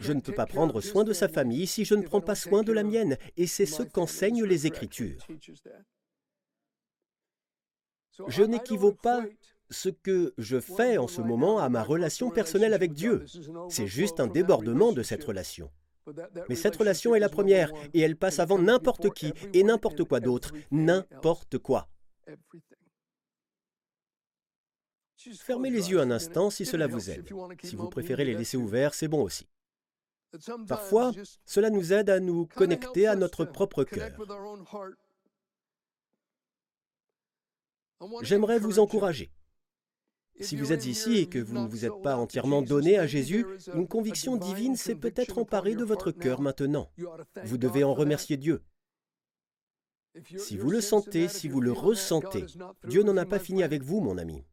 Je 0.00 0.12
ne 0.12 0.20
peux 0.20 0.32
pas 0.32 0.46
prendre 0.46 0.80
soin 0.80 1.04
de 1.04 1.12
sa 1.12 1.28
famille 1.28 1.66
si 1.66 1.84
je 1.84 1.94
ne 1.94 2.02
prends 2.02 2.20
pas 2.20 2.34
soin 2.34 2.62
de 2.62 2.72
la 2.72 2.82
mienne, 2.82 3.16
et 3.36 3.46
c'est 3.46 3.66
ce 3.66 3.82
qu'enseignent 3.82 4.44
les 4.44 4.66
Écritures. 4.66 5.26
Je 8.26 8.42
n'équivaut 8.42 8.92
pas 8.92 9.24
ce 9.70 9.88
que 9.88 10.34
je 10.38 10.60
fais 10.60 10.98
en 10.98 11.08
ce 11.08 11.20
moment 11.20 11.58
à 11.58 11.68
ma 11.68 11.82
relation 11.82 12.30
personnelle 12.30 12.74
avec 12.74 12.92
Dieu. 12.92 13.24
C'est 13.68 13.86
juste 13.86 14.20
un 14.20 14.26
débordement 14.26 14.92
de 14.92 15.02
cette 15.02 15.24
relation. 15.24 15.70
Mais 16.48 16.54
cette 16.54 16.76
relation 16.76 17.14
est 17.14 17.20
la 17.20 17.28
première, 17.28 17.70
et 17.92 18.00
elle 18.00 18.16
passe 18.16 18.38
avant 18.38 18.58
n'importe 18.58 19.12
qui 19.12 19.32
et 19.52 19.62
n'importe 19.62 20.04
quoi 20.04 20.20
d'autre, 20.20 20.52
n'importe 20.70 21.58
quoi. 21.58 21.88
Fermez 25.40 25.70
les 25.70 25.90
yeux 25.90 26.00
un 26.00 26.10
instant 26.10 26.48
si 26.48 26.64
cela 26.64 26.86
vous 26.86 27.10
aide. 27.10 27.28
Si 27.62 27.76
vous 27.76 27.88
préférez 27.88 28.24
les 28.24 28.34
laisser 28.34 28.56
ouverts, 28.56 28.94
c'est 28.94 29.08
bon 29.08 29.22
aussi. 29.22 29.46
Parfois, 30.66 31.12
cela 31.44 31.70
nous 31.70 31.92
aide 31.92 32.10
à 32.10 32.20
nous 32.20 32.46
connecter 32.46 33.06
à 33.06 33.16
notre 33.16 33.44
propre 33.44 33.84
cœur. 33.84 34.10
J'aimerais 38.22 38.58
vous 38.58 38.78
encourager. 38.78 39.30
Si 40.40 40.56
vous 40.56 40.72
êtes 40.72 40.86
ici 40.86 41.16
et 41.16 41.28
que 41.28 41.38
vous 41.38 41.58
ne 41.58 41.66
vous 41.66 41.84
êtes 41.84 42.00
pas 42.02 42.16
entièrement 42.16 42.62
donné 42.62 42.96
à 42.98 43.06
Jésus, 43.06 43.44
une 43.74 43.88
conviction 43.88 44.36
divine 44.36 44.76
s'est 44.76 44.94
peut-être 44.94 45.38
emparée 45.38 45.74
de 45.74 45.84
votre 45.84 46.12
cœur 46.12 46.40
maintenant. 46.40 46.90
Vous 47.44 47.58
devez 47.58 47.82
en 47.82 47.94
remercier 47.94 48.36
Dieu. 48.36 48.62
Si 50.36 50.56
vous 50.56 50.70
le 50.70 50.80
sentez, 50.80 51.28
si 51.28 51.48
vous 51.48 51.60
le 51.60 51.72
ressentez, 51.72 52.44
Dieu 52.86 53.02
n'en 53.02 53.16
a 53.16 53.26
pas 53.26 53.38
fini 53.38 53.62
avec 53.62 53.82
vous, 53.82 54.00
mon 54.00 54.18
ami. 54.18 54.44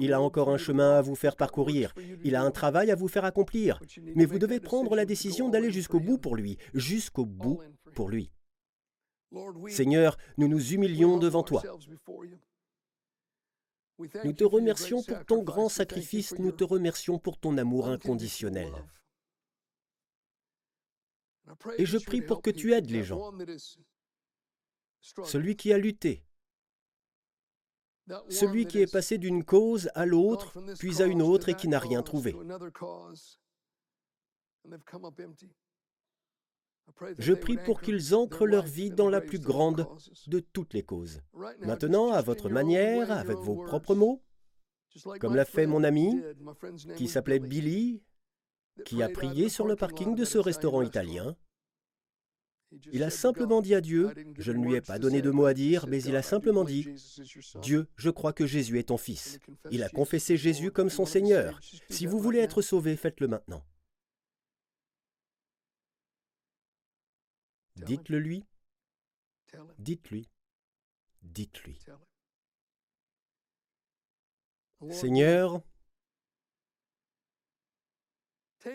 Il 0.00 0.12
a 0.12 0.20
encore 0.20 0.50
un 0.50 0.58
chemin 0.58 0.96
à 0.96 1.02
vous 1.02 1.14
faire 1.14 1.36
parcourir, 1.36 1.94
il 2.24 2.34
a 2.34 2.42
un 2.42 2.50
travail 2.50 2.90
à 2.90 2.96
vous 2.96 3.08
faire 3.08 3.24
accomplir, 3.24 3.80
mais 4.16 4.24
vous 4.24 4.38
devez 4.38 4.58
prendre 4.58 4.96
la 4.96 5.04
décision 5.04 5.48
d'aller 5.48 5.70
jusqu'au 5.70 6.00
bout 6.00 6.18
pour 6.18 6.34
lui, 6.34 6.58
jusqu'au 6.74 7.24
bout 7.24 7.60
pour 7.94 8.08
lui. 8.08 8.32
Seigneur, 9.68 10.16
nous 10.38 10.48
nous 10.48 10.72
humilions 10.72 11.18
devant 11.18 11.44
toi. 11.44 11.62
Nous 14.24 14.32
te 14.32 14.44
remercions 14.44 15.02
pour 15.02 15.24
ton 15.26 15.42
grand 15.42 15.68
sacrifice, 15.68 16.38
nous 16.38 16.52
te 16.52 16.64
remercions 16.64 17.18
pour 17.18 17.38
ton 17.38 17.58
amour 17.58 17.88
inconditionnel. 17.88 18.72
Et 21.78 21.86
je 21.86 21.98
prie 21.98 22.22
pour 22.22 22.42
que 22.42 22.50
tu 22.50 22.72
aides 22.72 22.90
les 22.90 23.02
gens. 23.02 23.32
Celui 25.24 25.56
qui 25.56 25.72
a 25.72 25.78
lutté, 25.78 26.22
celui 28.28 28.66
qui 28.66 28.78
est 28.78 28.90
passé 28.90 29.18
d'une 29.18 29.44
cause 29.44 29.90
à 29.94 30.06
l'autre, 30.06 30.52
puis 30.78 31.02
à 31.02 31.06
une 31.06 31.22
autre 31.22 31.48
et 31.48 31.54
qui 31.54 31.68
n'a 31.68 31.78
rien 31.78 32.02
trouvé. 32.02 32.34
Je 37.18 37.32
prie 37.32 37.56
pour 37.56 37.80
qu'ils 37.80 38.14
ancrent 38.14 38.46
leur 38.46 38.66
vie 38.66 38.90
dans 38.90 39.08
la 39.08 39.20
plus 39.20 39.38
grande 39.38 39.86
de 40.26 40.40
toutes 40.40 40.74
les 40.74 40.82
causes. 40.82 41.20
Maintenant, 41.60 42.12
à 42.12 42.20
votre 42.20 42.48
manière, 42.48 43.10
avec 43.10 43.38
vos 43.38 43.56
propres 43.56 43.94
mots, 43.94 44.22
comme 45.20 45.36
l'a 45.36 45.44
fait 45.44 45.66
mon 45.66 45.84
ami, 45.84 46.20
qui 46.96 47.08
s'appelait 47.08 47.38
Billy, 47.38 48.02
qui 48.84 49.02
a 49.02 49.08
prié 49.08 49.48
sur 49.48 49.66
le 49.66 49.76
parking 49.76 50.14
de 50.14 50.24
ce 50.24 50.38
restaurant 50.38 50.82
italien, 50.82 51.36
il 52.92 53.02
a 53.02 53.10
simplement 53.10 53.62
dit 53.62 53.74
à 53.74 53.80
Dieu, 53.80 54.10
je 54.38 54.52
ne 54.52 54.64
lui 54.64 54.74
ai 54.74 54.80
pas 54.80 54.98
donné 55.00 55.22
de 55.22 55.30
mots 55.30 55.46
à 55.46 55.54
dire, 55.54 55.86
mais 55.88 56.02
il 56.02 56.14
a 56.14 56.22
simplement 56.22 56.64
dit, 56.64 56.88
Dieu, 57.62 57.88
je 57.96 58.10
crois 58.10 58.32
que 58.32 58.46
Jésus 58.46 58.78
est 58.78 58.88
ton 58.88 58.96
Fils. 58.96 59.40
Il 59.70 59.82
a 59.82 59.88
confessé 59.88 60.36
Jésus 60.36 60.70
comme 60.70 60.90
son 60.90 61.04
Seigneur. 61.04 61.58
Si 61.88 62.06
vous 62.06 62.20
voulez 62.20 62.38
être 62.38 62.62
sauvé, 62.62 62.96
faites-le 62.96 63.26
maintenant. 63.26 63.64
Dites-le 67.84 68.18
lui. 68.18 68.44
Dites-lui. 69.78 70.28
Dites-lui. 71.22 71.78
Seigneur, 74.90 75.60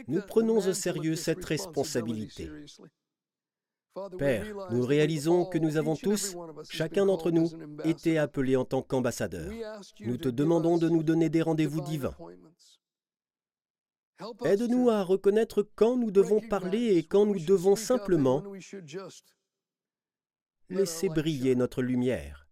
nous 0.08 0.22
prenons 0.22 0.58
au 0.58 0.74
sérieux 0.74 1.16
cette 1.16 1.44
responsabilité. 1.44 2.50
Père, 4.18 4.72
nous 4.72 4.86
réalisons 4.86 5.46
que 5.46 5.58
nous 5.58 5.78
avons 5.78 5.96
tous, 5.96 6.36
chacun 6.70 7.06
d'entre 7.06 7.32
nous, 7.32 7.50
été 7.86 8.18
appelés 8.18 8.58
en 8.58 8.66
tant 8.66 8.82
qu'ambassadeurs. 8.82 9.52
Nous 10.02 10.18
te 10.18 10.28
demandons 10.28 10.78
de 10.78 10.90
nous 10.90 11.04
donner 11.04 11.30
des 11.30 11.42
rendez-vous 11.42 11.82
divins. 11.82 12.16
Aide-nous 14.46 14.90
à 14.90 15.04
reconnaître 15.04 15.68
quand 15.76 15.98
nous 15.98 16.12
devons 16.12 16.40
parler 16.40 16.96
et 16.96 17.04
quand 17.04 17.26
nous 17.26 17.40
devons 17.40 17.76
simplement 17.76 18.44
laisser 20.70 21.10
briller 21.10 21.56
notre 21.56 21.82
lumière. 21.82 22.48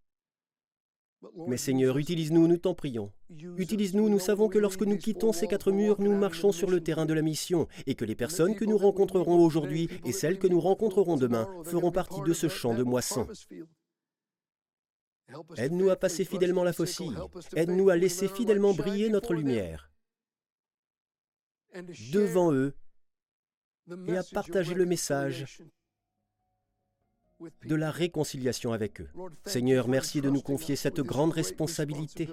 Mais 1.46 1.56
Seigneur, 1.56 1.96
utilise-nous, 1.96 2.46
nous 2.46 2.58
t'en 2.58 2.74
prions. 2.74 3.10
Utilise-nous, 3.56 4.10
nous 4.10 4.18
savons 4.18 4.50
que 4.50 4.58
lorsque 4.58 4.82
nous 4.82 4.98
quittons 4.98 5.32
ces 5.32 5.46
quatre 5.46 5.72
murs, 5.72 5.98
nous 5.98 6.14
marchons 6.14 6.52
sur 6.52 6.68
le 6.68 6.82
terrain 6.82 7.06
de 7.06 7.14
la 7.14 7.22
mission, 7.22 7.66
et 7.86 7.94
que 7.94 8.04
les 8.04 8.14
personnes 8.14 8.54
que 8.54 8.66
nous 8.66 8.76
rencontrerons 8.76 9.42
aujourd'hui 9.42 9.88
et 10.04 10.12
celles 10.12 10.38
que 10.38 10.46
nous 10.46 10.60
rencontrerons 10.60 11.16
demain 11.16 11.48
feront 11.64 11.92
partie 11.92 12.20
de 12.20 12.34
ce 12.34 12.48
champ 12.48 12.74
de 12.74 12.82
moisson. 12.82 13.26
Aide-nous 15.56 15.88
à 15.88 15.96
passer 15.96 16.26
fidèlement 16.26 16.62
la 16.62 16.74
faucille. 16.74 17.16
Aide-nous 17.56 17.88
à 17.88 17.96
laisser 17.96 18.28
fidèlement 18.28 18.74
briller 18.74 19.08
notre 19.08 19.32
lumière 19.32 19.93
devant 22.12 22.52
eux 22.52 22.74
et 24.06 24.16
à 24.16 24.22
partager 24.22 24.74
le 24.74 24.86
message 24.86 25.46
de 27.66 27.74
la 27.74 27.90
réconciliation 27.90 28.72
avec 28.72 29.00
eux. 29.00 29.08
Seigneur, 29.44 29.88
merci 29.88 30.20
de 30.20 30.30
nous 30.30 30.40
confier 30.40 30.76
cette 30.76 31.00
grande 31.00 31.32
responsabilité. 31.32 32.28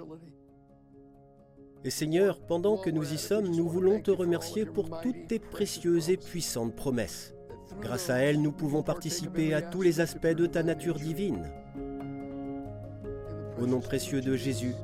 Et 1.84 1.90
Seigneur, 1.90 2.46
pendant 2.46 2.78
que 2.78 2.90
nous 2.90 3.12
y 3.12 3.18
sommes, 3.18 3.48
nous 3.48 3.68
voulons 3.68 4.00
te 4.00 4.12
remercier 4.12 4.64
pour 4.64 5.00
toutes 5.00 5.26
tes 5.26 5.40
précieuses 5.40 6.10
et 6.10 6.16
puissantes 6.16 6.76
promesses. 6.76 7.34
Grâce 7.80 8.10
à 8.10 8.18
elles, 8.18 8.40
nous 8.40 8.52
pouvons 8.52 8.82
participer 8.82 9.52
à 9.54 9.62
tous 9.62 9.82
les 9.82 10.00
aspects 10.00 10.26
de 10.26 10.46
ta 10.46 10.62
nature 10.62 10.98
divine. 10.98 11.50
Au 13.58 13.66
nom 13.66 13.80
précieux 13.80 14.20
de 14.20 14.36
Jésus. 14.36 14.74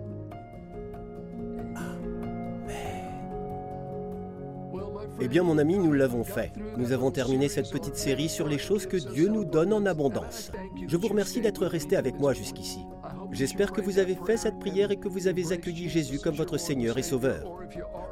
Eh 5.20 5.26
bien 5.26 5.42
mon 5.42 5.58
ami, 5.58 5.78
nous 5.78 5.92
l'avons 5.92 6.22
fait. 6.22 6.52
Nous 6.76 6.92
avons 6.92 7.10
terminé 7.10 7.48
cette 7.48 7.70
petite 7.70 7.96
série 7.96 8.28
sur 8.28 8.46
les 8.46 8.58
choses 8.58 8.86
que 8.86 8.96
Dieu 8.96 9.28
nous 9.28 9.44
donne 9.44 9.72
en 9.72 9.84
abondance. 9.84 10.52
Je 10.86 10.96
vous 10.96 11.08
remercie 11.08 11.40
d'être 11.40 11.66
resté 11.66 11.96
avec 11.96 12.20
moi 12.20 12.32
jusqu'ici. 12.32 12.86
J'espère 13.32 13.72
que 13.72 13.80
vous 13.80 13.98
avez 13.98 14.16
fait 14.26 14.36
cette 14.36 14.58
prière 14.60 14.92
et 14.92 14.96
que 14.96 15.08
vous 15.08 15.26
avez 15.26 15.52
accueilli 15.52 15.88
Jésus 15.88 16.20
comme 16.20 16.36
votre 16.36 16.56
Seigneur 16.56 16.98
et 16.98 17.02
Sauveur. 17.02 17.58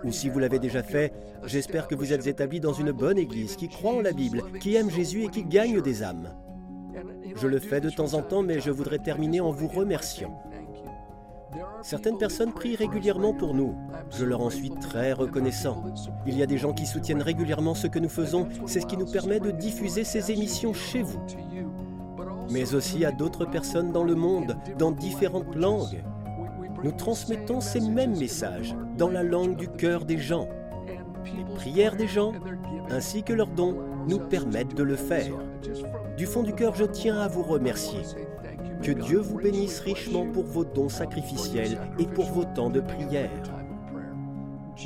Ou 0.05 0.11
si 0.11 0.29
vous 0.29 0.40
l'avez 0.40 0.59
déjà 0.59 0.83
fait, 0.83 1.12
j'espère 1.45 1.87
que 1.87 1.95
vous 1.95 2.12
êtes 2.12 2.27
établi 2.27 2.59
dans 2.59 2.73
une 2.73 2.90
bonne 2.92 3.19
Église 3.19 3.57
qui 3.57 3.69
croit 3.69 3.95
en 3.95 4.01
la 4.01 4.12
Bible, 4.12 4.42
qui 4.61 4.75
aime 4.75 4.90
Jésus 4.90 5.25
et 5.25 5.29
qui 5.29 5.45
gagne 5.45 5.81
des 5.81 6.03
âmes. 6.03 6.35
Je 7.37 7.47
le 7.47 7.61
fais 7.61 7.81
de 7.81 7.90
temps 7.90 8.14
en 8.14 8.23
temps, 8.23 8.42
mais 8.42 8.61
je 8.61 8.71
voudrais 8.71 8.99
terminer 8.99 9.40
en 9.40 9.51
vous 9.51 9.69
remerciant. 9.69 10.40
Certaines 11.83 12.19
personnes 12.19 12.53
prient 12.53 12.77
régulièrement 12.77 13.33
pour 13.33 13.55
nous. 13.55 13.75
Je 14.11 14.25
leur 14.25 14.40
en 14.40 14.51
suis 14.51 14.71
très 14.71 15.12
reconnaissant. 15.12 15.85
Il 16.27 16.37
y 16.37 16.42
a 16.42 16.47
des 16.47 16.59
gens 16.59 16.73
qui 16.73 16.87
soutiennent 16.87 17.23
régulièrement 17.23 17.75
ce 17.75 17.87
que 17.87 17.99
nous 17.99 18.09
faisons. 18.09 18.49
C'est 18.66 18.81
ce 18.81 18.87
qui 18.87 18.97
nous 18.97 19.11
permet 19.11 19.40
de 19.40 19.51
diffuser 19.51 20.05
ces 20.05 20.31
émissions 20.31 20.73
chez 20.73 21.03
vous 21.03 21.21
mais 22.51 22.75
aussi 22.75 23.05
à 23.05 23.12
d'autres 23.12 23.45
personnes 23.45 23.92
dans 23.92 24.05
le 24.05 24.14
monde, 24.14 24.57
dans 24.79 24.90
différentes 24.90 25.55
langues. 25.55 26.03
Nous 26.83 26.92
transmettons 26.92 27.61
ces 27.61 27.81
mêmes 27.81 28.16
messages 28.19 28.75
dans 28.97 29.09
la 29.09 29.23
langue 29.23 29.57
du 29.57 29.69
cœur 29.69 30.05
des 30.05 30.19
gens. 30.19 30.49
Les 31.25 31.45
prières 31.57 31.97
des 31.97 32.07
gens, 32.07 32.33
ainsi 32.90 33.23
que 33.23 33.33
leurs 33.33 33.49
dons, 33.49 33.77
nous 34.09 34.19
permettent 34.19 34.75
de 34.75 34.83
le 34.83 34.97
faire. 34.97 35.35
Du 36.16 36.27
fond 36.27 36.42
du 36.42 36.55
cœur, 36.55 36.75
je 36.75 36.85
tiens 36.85 37.19
à 37.19 37.29
vous 37.29 37.42
remercier. 37.42 38.01
Que 38.83 38.93
Dieu 38.93 39.19
vous 39.19 39.39
bénisse 39.39 39.81
richement 39.81 40.27
pour 40.27 40.45
vos 40.45 40.65
dons 40.65 40.89
sacrificiels 40.89 41.79
et 41.99 42.07
pour 42.07 42.27
vos 42.27 42.45
temps 42.45 42.71
de 42.71 42.81
prière. 42.81 43.43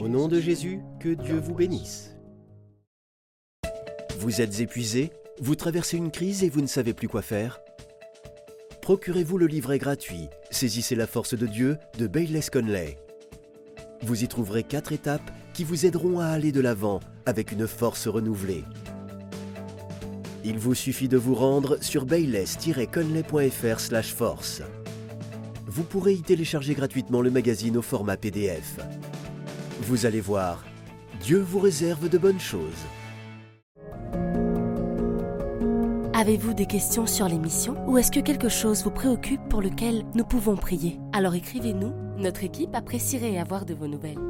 Au 0.01 0.09
nom 0.09 0.29
de 0.29 0.41
Jésus, 0.41 0.81
que 0.99 1.11
Dieu 1.11 1.39
vous 1.39 1.55
bénisse. 1.55 2.17
Vous 4.19 4.41
êtes 4.41 4.61
épuisé 4.61 5.11
vous 5.43 5.55
traversez 5.55 5.97
une 5.97 6.11
crise 6.11 6.45
et 6.45 6.51
vous 6.51 6.61
ne 6.61 6.67
savez 6.67 6.93
plus 6.93 7.09
quoi 7.09 7.23
faire? 7.23 7.61
Procurez-vous 8.83 9.39
le 9.39 9.47
livret 9.47 9.79
gratuit 9.79 10.29
Saisissez 10.51 10.95
la 10.95 11.07
force 11.07 11.33
de 11.33 11.47
Dieu 11.47 11.79
de 11.99 12.07
Bayless 12.07 12.51
Conley. 12.51 12.99
Vous 14.03 14.23
y 14.23 14.29
trouverez 14.29 14.65
quatre 14.65 14.93
étapes 14.93 15.31
qui 15.55 15.65
vous 15.65 15.87
aideront 15.87 16.21
à 16.21 16.27
aller 16.27 16.53
de 16.53 16.61
l'avant 16.61 17.01
avec 17.25 17.53
une 17.53 17.67
force 17.67 18.07
renouvelée. 18.07 18.65
Il 20.45 20.59
vous 20.59 20.75
suffit 20.75 21.09
de 21.09 21.19
vous 21.19 21.35
rendre 21.35 21.79
sur 21.83 22.07
bayless-conley.fr 22.07 24.05
force. 24.05 24.63
Vous 25.67 25.83
pourrez 25.83 26.15
y 26.15 26.23
télécharger 26.23 26.75
gratuitement 26.75 27.21
le 27.21 27.31
magazine 27.31 27.77
au 27.77 27.83
format 27.83 28.17
PDF. 28.17 28.79
Vous 29.83 30.07
allez 30.07 30.21
voir, 30.21 30.65
Dieu 31.21 31.41
vous 31.41 31.59
réserve 31.59 32.09
de 32.09 32.19
bonnes 32.19 32.41
choses. 32.41 32.65
Avez-vous 36.15 36.55
des 36.55 36.67
questions 36.67 37.07
sur 37.07 37.29
l'émission 37.29 37.77
ou 37.87 37.99
est-ce 37.99 38.11
que 38.11 38.21
quelque 38.21 38.49
chose 38.49 38.83
vous 38.83 38.91
préoccupe 38.91 39.41
pour 39.49 39.63
lequel 39.63 40.05
nous 40.15 40.25
pouvons 40.25 40.57
prier? 40.57 40.99
Alors 41.13 41.35
écrivez-nous, 41.35 41.93
notre 42.19 42.45
équipe 42.45 42.75
apprécierait 42.75 43.39
avoir 43.39 43.65
de 43.65 43.75
vos 43.75 43.89
nouvelles. 43.89 44.30